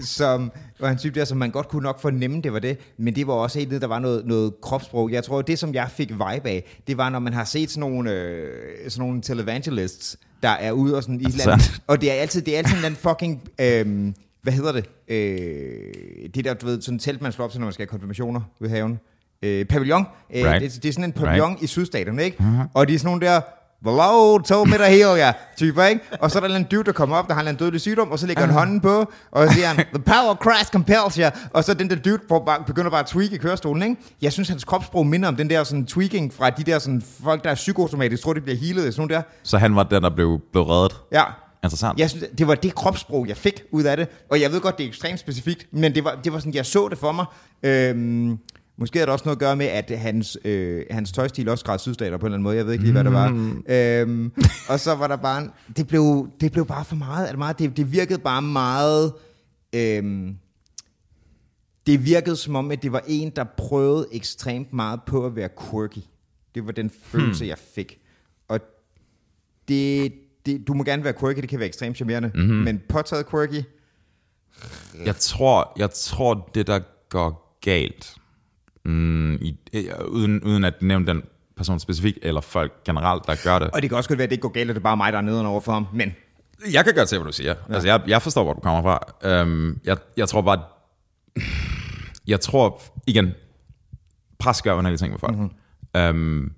[0.00, 2.78] som var en type der, som man godt kunne nok fornemme, det var det.
[2.96, 5.12] Men det var også helt nede, der var noget, noget kropssprog.
[5.12, 7.80] Jeg tror, det som jeg fik vibe af, det var, når man har set sådan
[7.80, 8.50] nogle, øh,
[8.90, 11.42] sådan nogle televangelists, der er ude og sådan i et andet.
[11.42, 11.82] Sandt.
[11.86, 13.42] Og det er altid, det er altid en anden fucking...
[13.60, 14.12] Øh,
[14.42, 14.90] hvad hedder det?
[15.08, 17.82] Øh, det der, du ved, sådan en telt, man slår op til, når man skal
[17.82, 18.98] have konfirmationer ved haven.
[19.42, 20.04] Øh, pavillon.
[20.34, 20.62] Øh, Right.
[20.62, 21.62] det, det er sådan en pavillon right.
[21.62, 22.36] i sydstaterne, ikke?
[22.40, 22.58] Mm-hmm.
[22.74, 23.40] Og de er sådan nogle der,
[23.84, 26.00] Hello, tog med dig her, ja, typer, ikke?
[26.20, 28.18] Og så er der en dude, der kommer op, der har en dødelig sygdom, og
[28.18, 31.30] så lægger han hånden på, og så siger han, the power of Christ compels you,
[31.50, 34.02] og så den der dude får bare, begynder bare at tweake i kørestolen, ikke?
[34.22, 37.44] Jeg synes, hans kropssprog minder om den der sådan tweaking fra de der sådan folk,
[37.44, 39.22] der er psykosomatisk, tror, de bliver healet, sådan der.
[39.42, 40.96] Så han var den, der blev, blev reddet.
[41.12, 41.22] Ja,
[41.64, 41.98] Interessant.
[41.98, 44.08] jeg synes, det var det kropssprog, jeg fik ud af det.
[44.30, 46.66] Og jeg ved godt, det er ekstremt specifikt, men det var, det var sådan, jeg
[46.66, 47.24] så det for mig.
[47.62, 48.38] Øhm,
[48.80, 51.78] måske er der også noget at gøre med, at hans, øh, hans tøjstil også græd
[51.78, 52.56] sydstater på en eller anden måde.
[52.56, 53.28] Jeg ved ikke lige, hvad det var.
[53.30, 53.64] Mm.
[53.68, 54.32] Øhm,
[54.68, 55.42] og så var der bare...
[55.42, 57.22] En, det, blev, det blev bare for meget.
[57.26, 59.12] Altså meget det, det virkede bare meget...
[59.74, 60.36] Øhm,
[61.86, 65.48] det virkede som om, at det var en, der prøvede ekstremt meget på at være
[65.70, 65.98] quirky.
[66.54, 67.48] Det var den følelse, hmm.
[67.48, 67.98] jeg fik.
[68.48, 68.60] Og
[69.68, 70.12] det,
[70.46, 72.42] det, du må gerne være quirky, det kan være ekstremt charmerende, Mhm.
[72.44, 72.56] mm-hmm.
[72.64, 73.62] men påtaget quirky,
[75.04, 78.14] Jeg tror, jeg tror det der går galt,
[78.84, 81.22] mm, i, øh, uden, uden at nævne den
[81.56, 83.70] person specifikt, eller folk generelt, der gør det.
[83.70, 84.96] og det kan også godt være, at det ikke går galt, at det er bare
[84.96, 86.14] mig, der er neden over for ham, men
[86.72, 87.54] Jeg kan godt se, hvad du siger.
[87.68, 87.74] Ja.
[87.74, 89.42] Altså, jeg, jeg forstår, hvor du kommer fra.
[89.42, 90.62] Um, jeg, jeg tror bare,
[92.26, 93.32] jeg tror, igen,
[94.38, 95.36] pres gør underlige ting med folk.
[95.36, 96.16] Mm-hmm.
[96.16, 96.52] Um,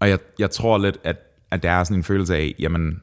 [0.00, 1.16] og jeg, jeg tror lidt, at,
[1.50, 3.02] at der er sådan en følelse af, jamen,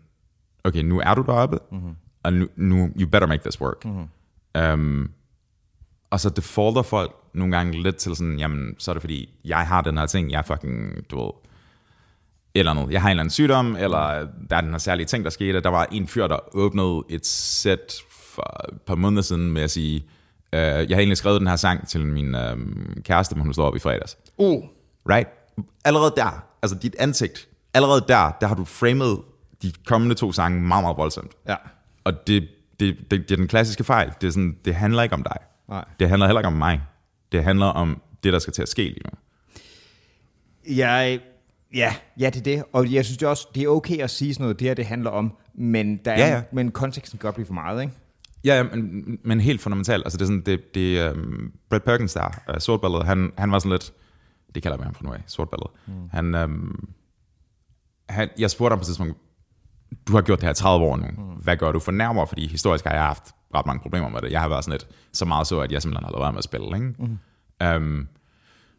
[0.63, 1.95] okay, nu er du deroppe, mm-hmm.
[2.23, 3.85] og nu, nu, you better make this work.
[3.85, 4.73] Mm-hmm.
[4.73, 5.11] Um,
[6.13, 9.67] og så defaulter folk nogle gange lidt til sådan, jamen, så er det fordi, jeg
[9.67, 11.31] har den her ting, jeg er fucking, du ved,
[12.55, 12.91] eller andet.
[12.91, 15.61] Jeg har en eller anden sygdom, eller der er den her særlige ting, der skete.
[15.61, 19.71] Der var en fyr, der åbnede et sæt for et par måneder siden med at
[19.71, 20.05] sige,
[20.53, 22.57] øh, jeg har egentlig skrevet den her sang til min øh,
[23.03, 24.17] kæreste, men hun slår op i fredags.
[24.37, 24.63] uh,
[25.09, 25.29] Right?
[25.85, 29.19] Allerede der, altså dit ansigt, allerede der, der har du framet
[29.61, 31.31] de kommende to sange meget, meget voldsomt.
[31.47, 31.55] ja.
[32.03, 32.47] Og det,
[32.79, 34.11] det, det, det er den klassiske fejl.
[34.21, 35.37] Det, er sådan, det handler ikke om dig.
[35.69, 35.85] Nej.
[35.99, 36.81] Det handler heller ikke om mig.
[37.31, 39.17] Det handler om det, der skal til at ske lige nu.
[40.75, 41.19] Jeg,
[41.73, 42.63] ja, ja, det er det.
[42.73, 44.85] Og jeg synes det også, det er okay at sige sådan noget, det her det
[44.85, 46.41] handler om, men, der er, Ja, ja.
[46.51, 47.93] men konteksten kan godt blive for meget, ikke?
[48.45, 50.05] Ja, ja men, men helt fundamentalt.
[50.05, 53.59] Altså det er sådan, det, det um, Brad Perkins der, uh, sortballet, han, han var
[53.59, 53.93] sådan lidt,
[54.55, 55.67] det kalder vi ham fra nu af, sortballet.
[55.87, 55.93] Mm.
[56.11, 56.89] Han, um,
[58.09, 59.17] han, jeg spurgte ham på et tidspunkt,
[60.07, 61.23] du har gjort det her 30 år nu, mm.
[61.23, 62.27] hvad gør du for nærmere?
[62.27, 63.23] Fordi historisk har jeg haft
[63.55, 64.31] ret mange problemer med det.
[64.31, 66.37] Jeg har været sådan lidt, så meget så, at jeg simpelthen har lavet være med
[66.37, 66.65] at spille.
[66.65, 66.93] Ikke?
[66.99, 67.17] Mm.
[67.75, 68.07] Um,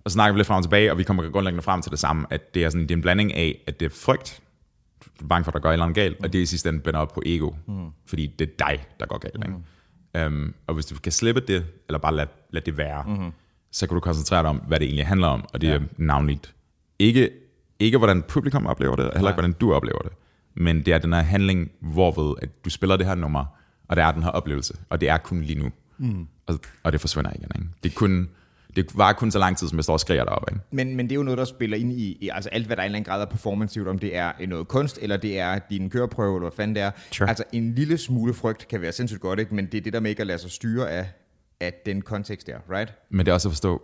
[0.04, 1.98] og så snakker vi lidt frem og tilbage, og vi kommer grundlæggende frem til det
[1.98, 4.40] samme, at det er, sådan, det er en blanding af, at det er frygt,
[5.20, 6.24] du er bange for, at der går et eller andet galt, mm.
[6.24, 7.88] og det er i sidste ende binder op på ego, mm.
[8.06, 9.48] fordi det er dig, der går galt.
[9.48, 9.62] Mm.
[10.14, 10.26] Ikke?
[10.26, 13.32] Um, og hvis du kan slippe det, eller bare lade, lade det være, mm.
[13.72, 15.74] så kan du koncentrere dig om, hvad det egentlig handler om, og det ja.
[15.74, 16.54] er navnligt
[16.98, 17.30] ikke,
[17.78, 20.12] ikke hvordan publikum oplever det, og heller ikke hvordan du oplever det,
[20.54, 23.44] men det er den her handling, hvorved at du spiller det her nummer,
[23.88, 25.70] og det er den her oplevelse, og det er kun lige nu.
[25.98, 26.26] Mm.
[26.46, 27.50] Og, og det forsvinder igen.
[27.54, 27.68] Ikke?
[27.82, 28.28] Det er kun
[28.76, 30.52] det var kun så lang tid, som jeg står og skriger deroppe.
[30.52, 30.64] Ikke?
[30.70, 32.82] Men, men det er jo noget, der spiller ind i, i altså alt, hvad der
[32.82, 35.58] er en eller anden grad af performance, om det er noget kunst, eller det er
[35.70, 36.90] din køreprøve, eller hvad fanden det er.
[37.10, 37.28] Sure.
[37.28, 39.54] Altså en lille smule frygt kan være sindssygt godt, ikke?
[39.54, 41.06] men det er det der med ikke at lade sig styre af,
[41.60, 42.94] af den kontekst der, right?
[43.10, 43.82] Men det er også at forstå,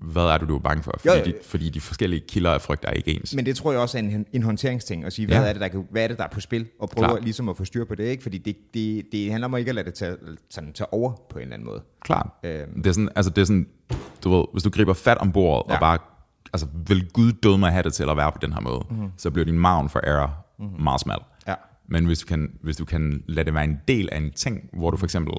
[0.00, 0.94] hvad er det, du er bange for?
[0.98, 1.24] Fordi, jo, jo.
[1.24, 3.34] De, fordi de forskellige kilder af frygt er ikke ens.
[3.34, 5.48] Men det tror jeg også er en, en håndteringsting, at sige, hvad, ja.
[5.48, 7.18] er det, der kan, hvad er det, der er på spil, og prøve Klar.
[7.20, 8.22] ligesom at få styr på det, ikke?
[8.22, 10.16] fordi det, det, det handler om ikke at lade det tage,
[10.50, 11.82] sådan, tage over på en eller anden måde.
[12.00, 12.30] Klart.
[12.44, 12.82] Øhm.
[12.82, 13.66] Det, er sådan, altså, det er sådan,
[14.24, 15.74] du ved, hvis du griber fat om bordet, ja.
[15.74, 15.98] og bare,
[16.52, 19.10] altså vil Gud døde mig have det til at være på den her måde, mm-hmm.
[19.16, 20.82] så bliver din maven for error mm-hmm.
[20.82, 21.18] meget smal.
[21.46, 21.54] Ja.
[21.88, 24.70] Men hvis du, kan, hvis du kan lade det være en del af en ting,
[24.72, 25.34] hvor du for eksempel,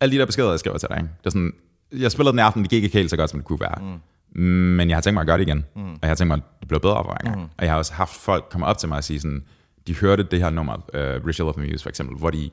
[0.00, 1.10] alle de der beskeder, jeg skriver til dig, ikke?
[1.18, 1.52] det er sådan,
[1.92, 4.00] jeg spillede den aften, det gik ikke helt så godt, som det kunne være.
[4.34, 4.42] Mm.
[4.42, 5.64] Men jeg har tænkt mig at gøre det igen.
[5.76, 5.92] Mm.
[5.92, 7.40] Og jeg har tænkt mig, at det bliver bedre en gang.
[7.40, 7.44] Mm.
[7.44, 9.44] Og jeg har også haft folk komme op til mig og sige sådan,
[9.86, 12.50] de hørte det her nummer, uh, Ritual of the Muse for eksempel, hvor de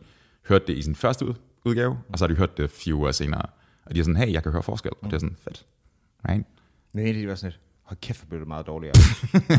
[0.50, 1.26] hørte det i sin første
[1.66, 2.00] udgave, mm.
[2.14, 3.42] og så har de hørt det fire uger senere.
[3.86, 4.92] Og de er sådan, hey, jeg kan høre forskel.
[5.02, 5.06] Mm.
[5.06, 5.66] Og det er sådan, fedt.
[6.30, 6.48] Right?
[6.94, 8.94] Men det var sådan lidt, hold kæft, blev det meget dårligere.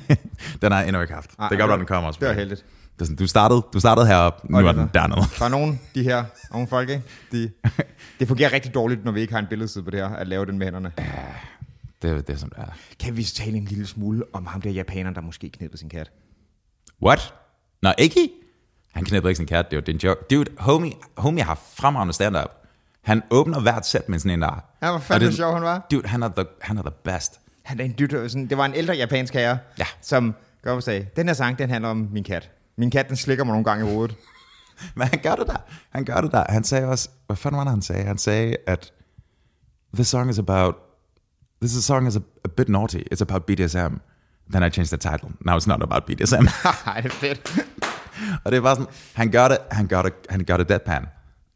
[0.62, 1.30] den har jeg endnu ikke haft.
[1.38, 2.20] Ej, det gør godt, den kommer også.
[2.20, 2.64] Det var heldigt.
[3.00, 5.20] Det er sådan, du startede, du startede heroppe, nu er den dernede.
[5.38, 7.02] Der er nogen, de her nogle folk, ikke?
[7.32, 7.50] De,
[8.18, 10.46] det fungerer rigtig dårligt, når vi ikke har en billedside på det her, at lave
[10.46, 10.92] den med hænderne.
[10.98, 11.04] Ja,
[12.02, 12.72] det, det er som det er.
[13.00, 16.10] Kan vi tale en lille smule om ham der japaner, der måske knippede sin kat?
[17.02, 17.34] What?
[17.82, 18.30] Nå, ikke?
[18.92, 20.20] Han knippede ikke sin kat, det er jo en joke.
[20.30, 22.50] Dude, homie, homie har fremragende stand-up.
[23.02, 24.64] Han åbner hvert sæt med sådan en der.
[24.82, 25.86] Ja, hvor fanden sjov han var.
[25.90, 27.40] Dude, han er the, han er the best.
[27.62, 29.86] Han er en dyt, sådan, det var en ældre japansk herre, ja.
[30.00, 32.50] som gør sagde, den her sang, den handler om min kat.
[32.80, 34.16] Min kat, den slikker mig nogle gange i hovedet.
[34.96, 35.56] Men han gør det der.
[35.90, 36.44] Han gør det der.
[36.48, 38.04] Han sagde også, hvad fanden var det, han sagde?
[38.04, 38.92] Han sagde, at
[39.94, 40.74] this song is about,
[41.62, 43.00] this song is a, a bit naughty.
[43.12, 43.94] It's about BDSM.
[44.52, 45.28] Then I changed the title.
[45.40, 46.46] Now it's not about BDSM.
[46.86, 47.58] Ej, det er fedt.
[48.44, 51.02] og det er bare sådan, han gør det, han gør det, han gør det deadpan.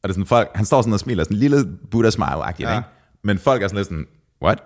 [0.02, 2.76] Og det er sådan, folk, han står sådan og smiler, sådan en lille Buddha-smile-agtigt, ja.
[2.76, 2.88] ikke?
[3.24, 4.06] Men folk er sådan lidt sådan,
[4.42, 4.62] what?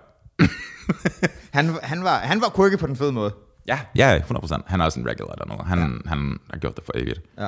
[1.57, 3.33] han, han, var, han var quirky på den fede måde.
[3.69, 4.61] Ja, ja, 100%.
[4.67, 5.65] Han er også en regular noget.
[5.65, 6.09] Han, ja.
[6.09, 7.21] han har gjort det for evigt.
[7.39, 7.47] Ja.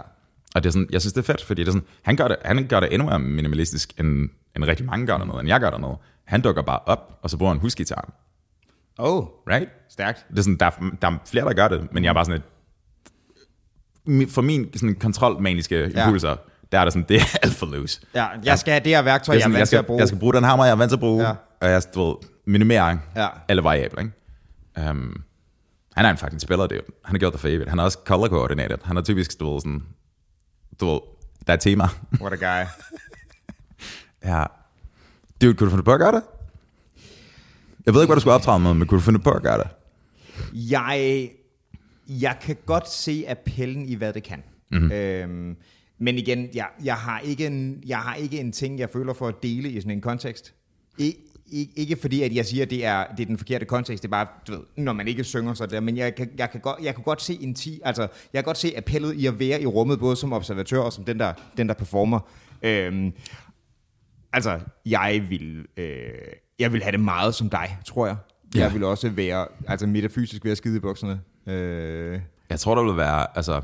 [0.56, 2.28] Og det er sådan, jeg synes, det er fedt, fordi det er sådan, han gør
[2.28, 5.50] det, han gør det endnu mere minimalistisk, end, end rigtig mange gør der noget, end
[5.50, 5.98] jeg gør der noget.
[6.26, 8.14] Han dukker bare op, og så bruger han husgitaren.
[8.98, 9.70] Oh, right?
[9.90, 10.26] Stærkt.
[10.30, 12.26] Det er sådan, der, er, der er flere, der gør det, men jeg er bare
[12.26, 16.36] sådan et, for min sådan kontrolmaniske impulser, ja.
[16.72, 18.02] der er det sådan, det er alt for loose.
[18.16, 19.86] Ja, jeg skal have det her værktøj, det er sådan, jeg er vant til at
[19.86, 20.00] bruge.
[20.00, 21.34] Jeg skal bruge den hammer, jeg er vant til at bruge, ja.
[21.62, 22.14] og jeg skal
[22.46, 23.28] minimere ja.
[23.48, 24.02] alle variabler.
[24.02, 24.90] Ikke?
[24.90, 25.24] Um,
[25.96, 27.70] han er en fucking spiller, det Han har gjort det for evigt.
[27.70, 28.78] Han er også color coordinated.
[28.84, 29.84] Han er typisk, du ved, sådan,
[30.80, 31.00] du ved,
[31.48, 31.84] der er tema.
[32.22, 32.68] What a guy.
[34.30, 34.44] ja.
[35.42, 36.24] Dude, kunne du finde på at gøre det?
[37.86, 39.58] Jeg ved ikke, hvad du skulle optræde med, men kunne du finde på at gøre
[39.58, 39.68] det?
[40.54, 41.30] Jeg,
[42.08, 44.44] jeg kan godt se appellen i, hvad det kan.
[44.72, 44.92] Mm-hmm.
[44.92, 45.58] Øhm,
[45.98, 49.28] men igen, jeg, jeg, har ikke en, jeg har ikke en ting, jeg føler for
[49.28, 50.54] at dele i sådan en kontekst.
[50.98, 51.16] I,
[51.52, 54.12] ikke fordi, at jeg siger, at det er, det er den forkerte kontekst, det er
[54.12, 56.84] bare, du ved, når man ikke synger så der, men jeg kan, jeg kan, godt,
[56.84, 59.62] jeg kan godt se en ti, altså, jeg kan godt se appellet i at være
[59.62, 62.20] i rummet, både som observatør og som den der, den der performer.
[62.64, 63.14] Øhm,
[64.34, 66.12] altså, jeg vil, øh,
[66.60, 68.16] jeg vil have det meget som dig, tror jeg.
[68.56, 68.60] Ja.
[68.60, 71.22] Jeg vil også være, altså metafysisk være skide i bukserne.
[71.47, 72.20] Øh.
[72.49, 73.62] Jeg tror, der vil være, altså,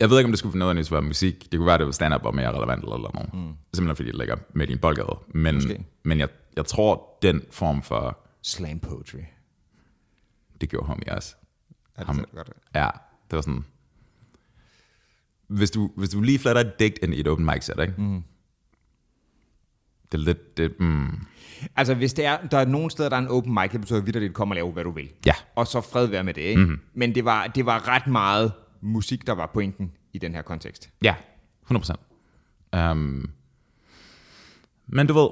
[0.00, 1.52] jeg ved ikke, om det skulle nødvendigvis være musik.
[1.52, 3.34] Det kunne være, det var stand-up var mere relevant eller noget.
[3.34, 3.52] Mm.
[3.74, 5.18] Simpelthen fordi det ligger med din boldgade.
[5.34, 5.62] Men,
[6.04, 8.18] men jeg, jeg tror, den form for...
[8.42, 9.18] Slam poetry.
[10.60, 11.34] Det gjorde ham også.
[11.98, 12.50] Ja, det ham, godt.
[12.74, 12.88] Ja,
[13.30, 13.64] det var sådan...
[15.46, 17.94] Hvis du, hvis du lige flatter et digt ind i et open mic set, ikke?
[17.98, 18.22] Mm.
[20.12, 20.56] Det er lidt...
[20.56, 21.26] Det, mm.
[21.76, 24.00] Altså, hvis det er, der er nogen steder, der er en open mic, det betyder
[24.00, 25.10] vidt, at det kommer og lave, hvad du vil.
[25.26, 25.34] Ja.
[25.54, 26.60] Og så fred være med det, ikke?
[26.60, 26.80] Mm-hmm.
[26.94, 30.90] Men det var, det var ret meget musik, der var pointen i den her kontekst.
[31.02, 31.14] Ja,
[31.70, 31.92] 100%.
[32.72, 33.30] Um, øhm,
[34.86, 35.28] men du ved,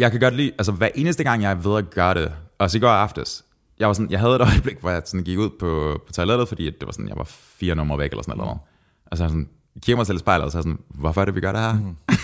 [0.00, 2.78] jeg kan godt lide, altså hver eneste gang, jeg er ved at gøre det, også
[2.78, 3.44] i går aftes,
[3.78, 6.48] jeg, var sådan, jeg havde et øjeblik, hvor jeg sådan gik ud på, på toilettet,
[6.48, 8.58] fordi det var sådan, jeg var fire numre væk eller sådan noget.
[9.06, 9.48] Og så sådan,
[9.82, 11.72] kigger mig selv i spejlet, og så sådan, hvorfor er det, vi gør det her?
[11.72, 11.96] Mm.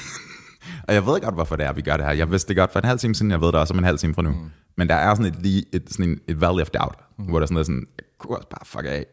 [0.89, 2.13] Og jeg ved godt, hvorfor det er, vi gør det her.
[2.13, 3.85] Jeg vidste det godt for en halv time siden, jeg ved det også om en
[3.85, 4.31] halv time fra nu.
[4.31, 4.51] Mm.
[4.77, 7.25] Men der er sådan et, lige et, sådan en, et valley of doubt, mm.
[7.25, 9.07] hvor der er sådan noget sådan, jeg kunne også bare fuck af.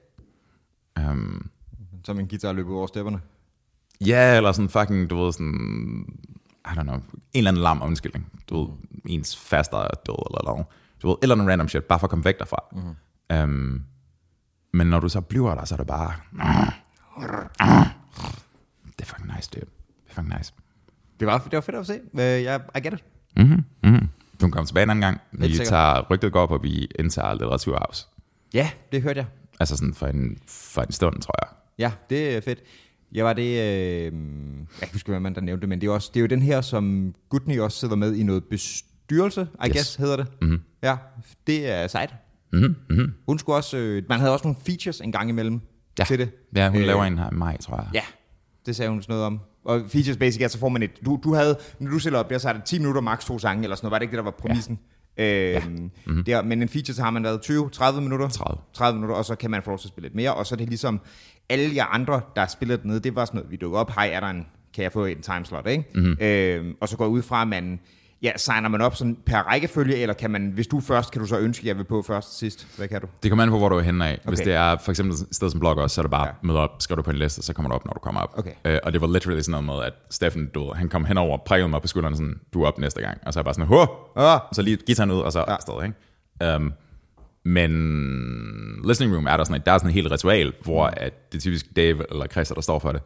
[1.09, 1.49] Um,
[2.05, 3.19] Som en guitar løber over stepperne.
[4.05, 6.05] Ja, eller sådan fucking, du ved, sådan,
[6.65, 7.03] I don't know, en
[7.33, 8.31] eller anden lam undskyldning.
[8.49, 8.73] Du ved,
[9.05, 10.65] ens faster er død, eller noget.
[11.01, 12.57] Du ved, et eller andet random shit, bare for at komme væk derfra.
[12.71, 13.35] Mm.
[13.35, 13.83] Um,
[14.73, 16.13] men når du så bliver der, så er det bare...
[18.97, 19.65] Det er fucking nice, dude.
[19.65, 20.53] Det er fucking nice.
[21.19, 21.99] Det var, det var fedt at se.
[22.13, 23.03] Uh, jeg, I get it.
[23.37, 23.63] Mm-hmm.
[23.83, 24.09] Mm-hmm.
[24.33, 25.21] Du kan komme tilbage en anden gang.
[25.31, 25.67] Vi sikkert.
[25.67, 28.07] tager, rygtet går op, og vi indtager litteraturhouse.
[28.53, 29.27] Ja, det hørte jeg.
[29.59, 31.49] Altså sådan for en, for en stund, tror jeg.
[31.77, 32.59] Ja, det er fedt.
[33.13, 34.11] Jeg var det, øh, jeg kan
[34.81, 36.61] ikke huske, hvad man der nævnte men det er, også, det er jo den her,
[36.61, 39.73] som Gudny også sidder med i noget bestyrelse, I Yes.
[39.73, 40.27] guess hedder det.
[40.41, 40.59] Mm-hmm.
[40.83, 40.95] Ja,
[41.47, 42.13] det er sejt.
[42.53, 43.13] Mm-hmm.
[43.25, 45.61] Hun skulle også, øh, man havde også nogle features en gang imellem
[45.99, 46.03] Ja.
[46.03, 46.29] til det.
[46.55, 46.87] Ja, hun Øh, øh.
[46.87, 47.87] laver en her i maj, tror jeg.
[47.93, 48.01] Ja,
[48.65, 49.39] det sagde hun sådan noget om.
[49.65, 52.29] Og features basic er, så får man et, du, du havde, når du stiller op,
[52.29, 54.11] der så er det 10 minutter, max to sange, eller sådan noget, var det ikke
[54.11, 54.79] det, der var præmissen?
[55.17, 55.57] Ja.
[55.65, 56.23] Øhm, mm-hmm.
[56.23, 58.27] der, men en feature, så har man været 20-30 minutter.
[58.29, 58.61] 30.
[58.73, 60.55] 30 minutter, og så kan man få lov til at spille lidt mere, og så
[60.55, 60.99] er det ligesom,
[61.49, 64.19] alle jer andre, der spiller dernede, det var sådan noget, vi dukker op, hej, er
[64.19, 65.83] der en, kan jeg få en timeslot, ikke?
[65.95, 66.17] Mm-hmm.
[66.21, 67.79] Øhm, og så går jeg ud fra, at man,
[68.21, 71.27] ja, signer man op sådan per rækkefølge, eller kan man, hvis du først, kan du
[71.27, 72.67] så ønske, at jeg vil på først sidst?
[72.77, 73.07] Hvad kan du?
[73.23, 74.19] Det kommer an på, hvor du er henne af.
[74.27, 74.49] Hvis Okay.
[74.49, 76.31] det er for eksempel et sted som blog også, så er det bare Ja.
[76.41, 78.33] møde op, skriver du på en liste, så kommer du op, når du kommer op.
[78.37, 78.51] Okay.
[78.65, 81.69] Øh, og det var literally sådan noget med, at Steffen, du, han kom henover, prikkede
[81.69, 83.17] mig på skulderen sådan, du er op næste gang.
[83.25, 83.81] Og så er jeg bare sådan, Hå!
[84.15, 84.39] Ah.
[84.49, 85.53] Og så lige gitaren ud, og så ja.
[85.55, 86.55] afsted, ikke?
[86.55, 86.73] Um,
[87.45, 87.71] men
[88.87, 90.93] listening room er der sådan et, der er sådan et helt ritual, hvor Mm.
[90.97, 93.01] at det er typisk Dave eller Chris, der står for det,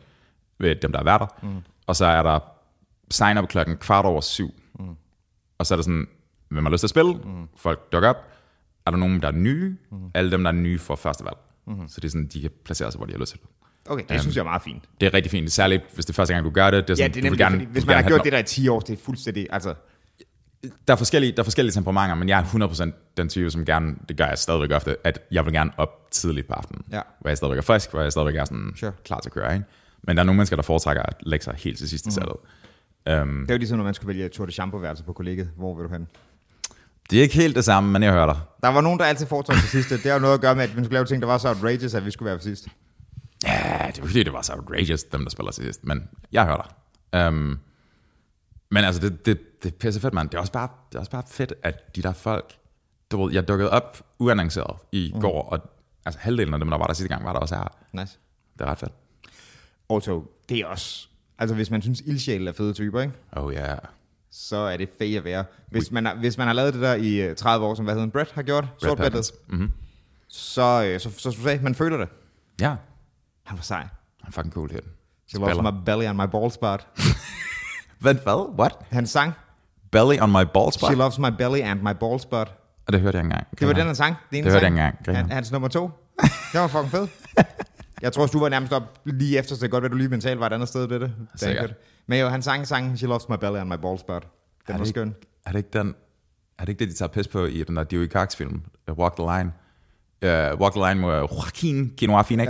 [0.59, 1.27] ved dem, der er værter.
[1.43, 1.49] Mm.
[1.87, 2.39] Og så er der
[3.11, 4.53] sign up klokken kvart over syv.
[4.79, 4.85] Mm.
[5.57, 6.07] Og så er der sådan,
[6.49, 7.13] hvem har lyst til at spille?
[7.13, 7.47] Mm.
[7.57, 8.17] Folk dukker op.
[8.85, 9.77] Er der nogen, der er nye?
[9.91, 9.97] Mm.
[10.13, 11.37] Alle dem, der er nye, får første valg.
[11.67, 11.87] Mm.
[11.87, 13.39] Så det er sådan, de kan placere sig, hvor de har lyst til.
[13.89, 14.83] Okay, det synes jeg er meget fint.
[15.01, 16.87] Det er rigtig fint, særligt hvis det er første gang, du gør det.
[16.87, 18.37] det er Ja, sådan, det er nemlig, gerne, fordi, hvis man har gjort det der
[18.39, 19.73] i 10 år, det er fuldstændig, altså,
[20.63, 23.95] der er forskellige, der er forskellige temperamenter, men jeg er 100% den type, som gerne,
[24.09, 26.83] det gør jeg stadigvæk ofte, at jeg vil gerne op tidligt på aftenen.
[26.91, 27.01] Ja.
[27.19, 28.91] Hvor jeg stadigvæk er frisk, hvor jeg stadigvæk er sådan Sure.
[29.05, 29.53] klar til at køre.
[29.53, 29.65] Ikke?
[30.03, 32.11] Men der er nogle mennesker, der foretrækker at lægge sig helt til sidste mm.
[32.11, 32.35] sættet.
[33.21, 35.49] Um, det er jo ligesom, når man skulle vælge Tour de Shampoo-værelse på kollegiet.
[35.57, 36.07] Hvor vil du hen?
[37.09, 38.39] det er ikke helt det samme, men jeg hører dig.
[38.63, 39.95] Der var nogen, der altid foretrækker til sidste.
[39.95, 41.49] Det har jo noget at gøre med, at vi skulle lave ting, der var så
[41.49, 42.67] outrageous, at vi skulle være for sidst.
[43.45, 45.85] Ja, det var fordi, det var så outrageous, dem der spiller til sidst.
[45.85, 46.71] Men jeg hører
[47.13, 47.27] dig.
[47.27, 47.59] Um,
[48.71, 50.29] men altså, det, det, det er pisse fedt, mand.
[50.29, 52.53] Det er, også bare, det er også bare fedt, at de der folk...
[53.11, 55.21] Du ved, jeg dukkede op uannonceret i mm.
[55.21, 55.59] går, og
[56.05, 57.77] altså, halvdelen af dem, der var der sidste gang, var der også her.
[57.93, 58.17] Nice.
[58.53, 58.91] Det er ret fedt.
[59.89, 61.07] Auto, det er også...
[61.39, 63.13] Altså, hvis man synes, ildsjæl er fede typer, ikke?
[63.31, 63.67] Oh ja.
[63.67, 63.79] Yeah.
[64.31, 65.45] så er det fedt at være.
[65.67, 67.95] Hvis man, har, hvis man har lavet det der i øh, 30 år, som hvad
[67.95, 69.71] hedder Brett har gjort, sortbrettet, Mm-hmm.
[70.27, 72.09] så, så, øh, så, så, så, så sagde, man føler det.
[72.61, 72.75] ja,
[73.43, 73.79] Han var sej.
[73.79, 73.87] han
[74.27, 74.83] er fucking cool, det.
[75.27, 76.87] She loves my belly on my ball spot.
[77.99, 78.13] Hvad?
[78.13, 78.59] Hvad?
[78.59, 78.77] What?
[78.89, 79.33] Han sang,
[79.91, 80.89] Belly on my ball spot?
[80.89, 82.53] she loves my belly and my ball spot.
[82.87, 83.47] Og det hørte jeg engang.
[83.59, 84.15] Det var den, han sang.
[84.31, 84.97] Det, Det hørte jeg engang.
[85.07, 85.89] Han, hans nummer to.
[86.53, 87.07] Det var fucking fed.
[88.01, 90.09] Jeg tror også, du var nærmest op lige efter, så det godt være, du lige
[90.09, 91.13] mentalt var et andet sted ved det.
[91.35, 91.73] Sikkert.
[92.07, 94.27] Men jo, han sang sangen, She loves my belly and my ball spot.
[94.67, 95.07] Den er var skøn.
[95.07, 95.95] ikke, er det ikke den,
[96.59, 98.97] er det ikke det, de tager pis på i den der Dewey Cox film, uh,
[98.97, 99.51] Walk the Line?
[100.25, 102.49] Uh, Walk the Line med Joaquin Quinoa Phoenix,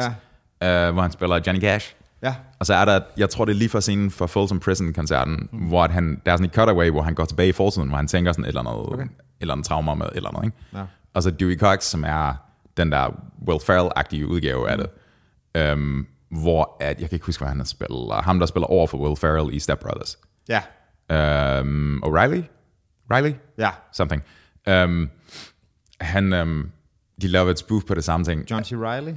[0.62, 0.88] ja.
[0.88, 1.96] uh, hvor han spiller Johnny Cash.
[2.22, 2.36] Ja.
[2.60, 5.60] Og så er der, jeg tror det er lige for scenen for Folsom Prison-koncerten, mm.
[5.60, 7.98] hvor at han, der er sådan et cutaway, hvor han går tilbage i fortiden, hvor
[7.98, 9.04] han tænker sådan et eller andet, okay.
[9.04, 9.10] et
[9.42, 10.46] eller andet traumer med et eller andet.
[10.46, 10.58] Ikke?
[10.74, 10.84] Ja.
[11.14, 12.34] Og så Dewey Cox, som er
[12.78, 14.68] den der Will Ferrell-agtige udgave mm.
[14.68, 18.46] af det, um, hvor at, jeg kan ikke huske, hvad han har spillet, ham der
[18.46, 20.18] spiller over for Will Ferrell i Step Brothers.
[20.50, 20.62] Ja.
[21.60, 22.44] Um, O'Reilly?
[23.12, 23.34] Riley?
[23.58, 23.70] Ja.
[23.94, 24.24] Something.
[24.72, 25.10] Um,
[26.02, 26.72] han, um,
[27.22, 28.52] de lavede et spoof på det samme ting.
[28.52, 28.72] John C.
[28.72, 29.14] Reilly.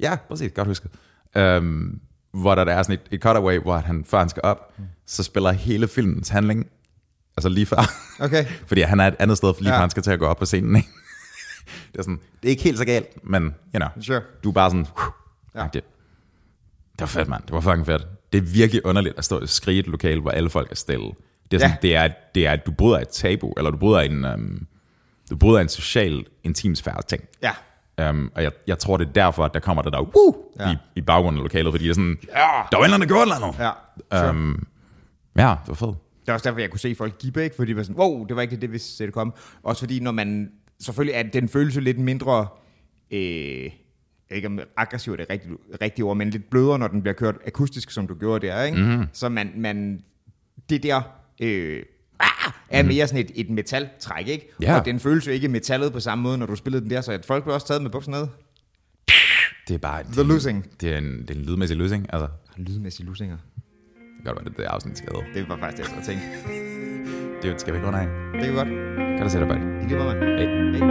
[0.00, 0.90] Ja, præcis, godt husket.
[1.38, 2.00] Um,
[2.32, 4.72] hvor der, der er sådan et, et cutaway, hvor han, før han skal op,
[5.06, 6.66] så spiller hele filmens handling,
[7.36, 7.90] altså lige før.
[8.20, 8.44] Okay.
[8.68, 9.76] Fordi han er et andet sted, lige Ja.
[9.76, 10.76] før han skal til at gå op på scenen.
[10.76, 10.88] Ikke?
[11.92, 14.20] det, er sådan, det er ikke helt så galt, men you know, Sure.
[14.44, 14.86] du er bare sådan,
[15.54, 15.62] Ja.
[15.62, 15.68] ja.
[15.72, 15.82] det
[17.00, 17.42] var fedt, mand.
[17.42, 18.06] Det var fucking fedt.
[18.32, 21.10] Det er virkelig underligt at stå og skrige et lokale, hvor alle folk er stille.
[21.50, 21.76] Det er, sådan, Ja.
[21.88, 24.66] det er, det er, at du bryder et tabu, eller du bryder en, um,
[25.30, 27.24] du bryder en social, intimsfære ting.
[27.42, 27.52] Ja.
[28.08, 30.72] Um, og jeg, jeg tror, det er derfor, at der kommer det der woo, Ja.
[30.72, 32.30] i, i baggrunden af lokalet, fordi det er sådan, Ja.
[32.72, 33.64] der var en eller anden, der gjorde.
[33.64, 33.70] Ja.
[34.18, 34.30] Sure.
[34.30, 34.66] Um,
[35.36, 35.96] ja, det var fedt.
[36.20, 37.56] Det er også derfor, jeg kunne se folk give ikke?
[37.56, 39.34] fordi det var sådan, wow, det var ikke det, vi så det kom.
[39.62, 40.50] Også fordi, når man,
[40.82, 42.46] selvfølgelig er den følelse lidt mindre,
[43.10, 43.64] øh,
[44.30, 47.14] jeg ikke om aggressiv er det rigtige, rigtige ord, men lidt blødere, når den bliver
[47.14, 48.78] kørt akustisk, som du gjorde der, ikke?
[48.78, 49.06] Mm-hmm.
[49.12, 50.00] Så man, man,
[50.70, 51.00] det der,
[51.42, 51.82] øh,
[52.68, 54.52] er mere sådan et, et metaltræk, ikke?
[54.62, 54.78] Ja.
[54.78, 57.12] Og den føles jo ikke metallet på samme måde, når du spillede den der, så
[57.12, 58.26] at folk blev også taget med bukserne ned.
[59.68, 60.02] Det er bare...
[60.12, 60.66] The losing.
[60.80, 62.28] Det er en, det er en lydmæssig løsning, altså.
[62.56, 63.36] Lydmæssige lusinger.
[63.36, 65.26] Det kan godt være, det er det afsnit skal hedde.
[65.34, 66.26] Det var faktisk det, jeg tænkte.
[67.42, 68.06] Det skal vi ikke runde af.
[68.40, 68.68] Det er godt.
[68.68, 69.46] Kan du se dig?
[69.46, 70.20] I lige måde, mand.
[70.78, 70.86] Hej.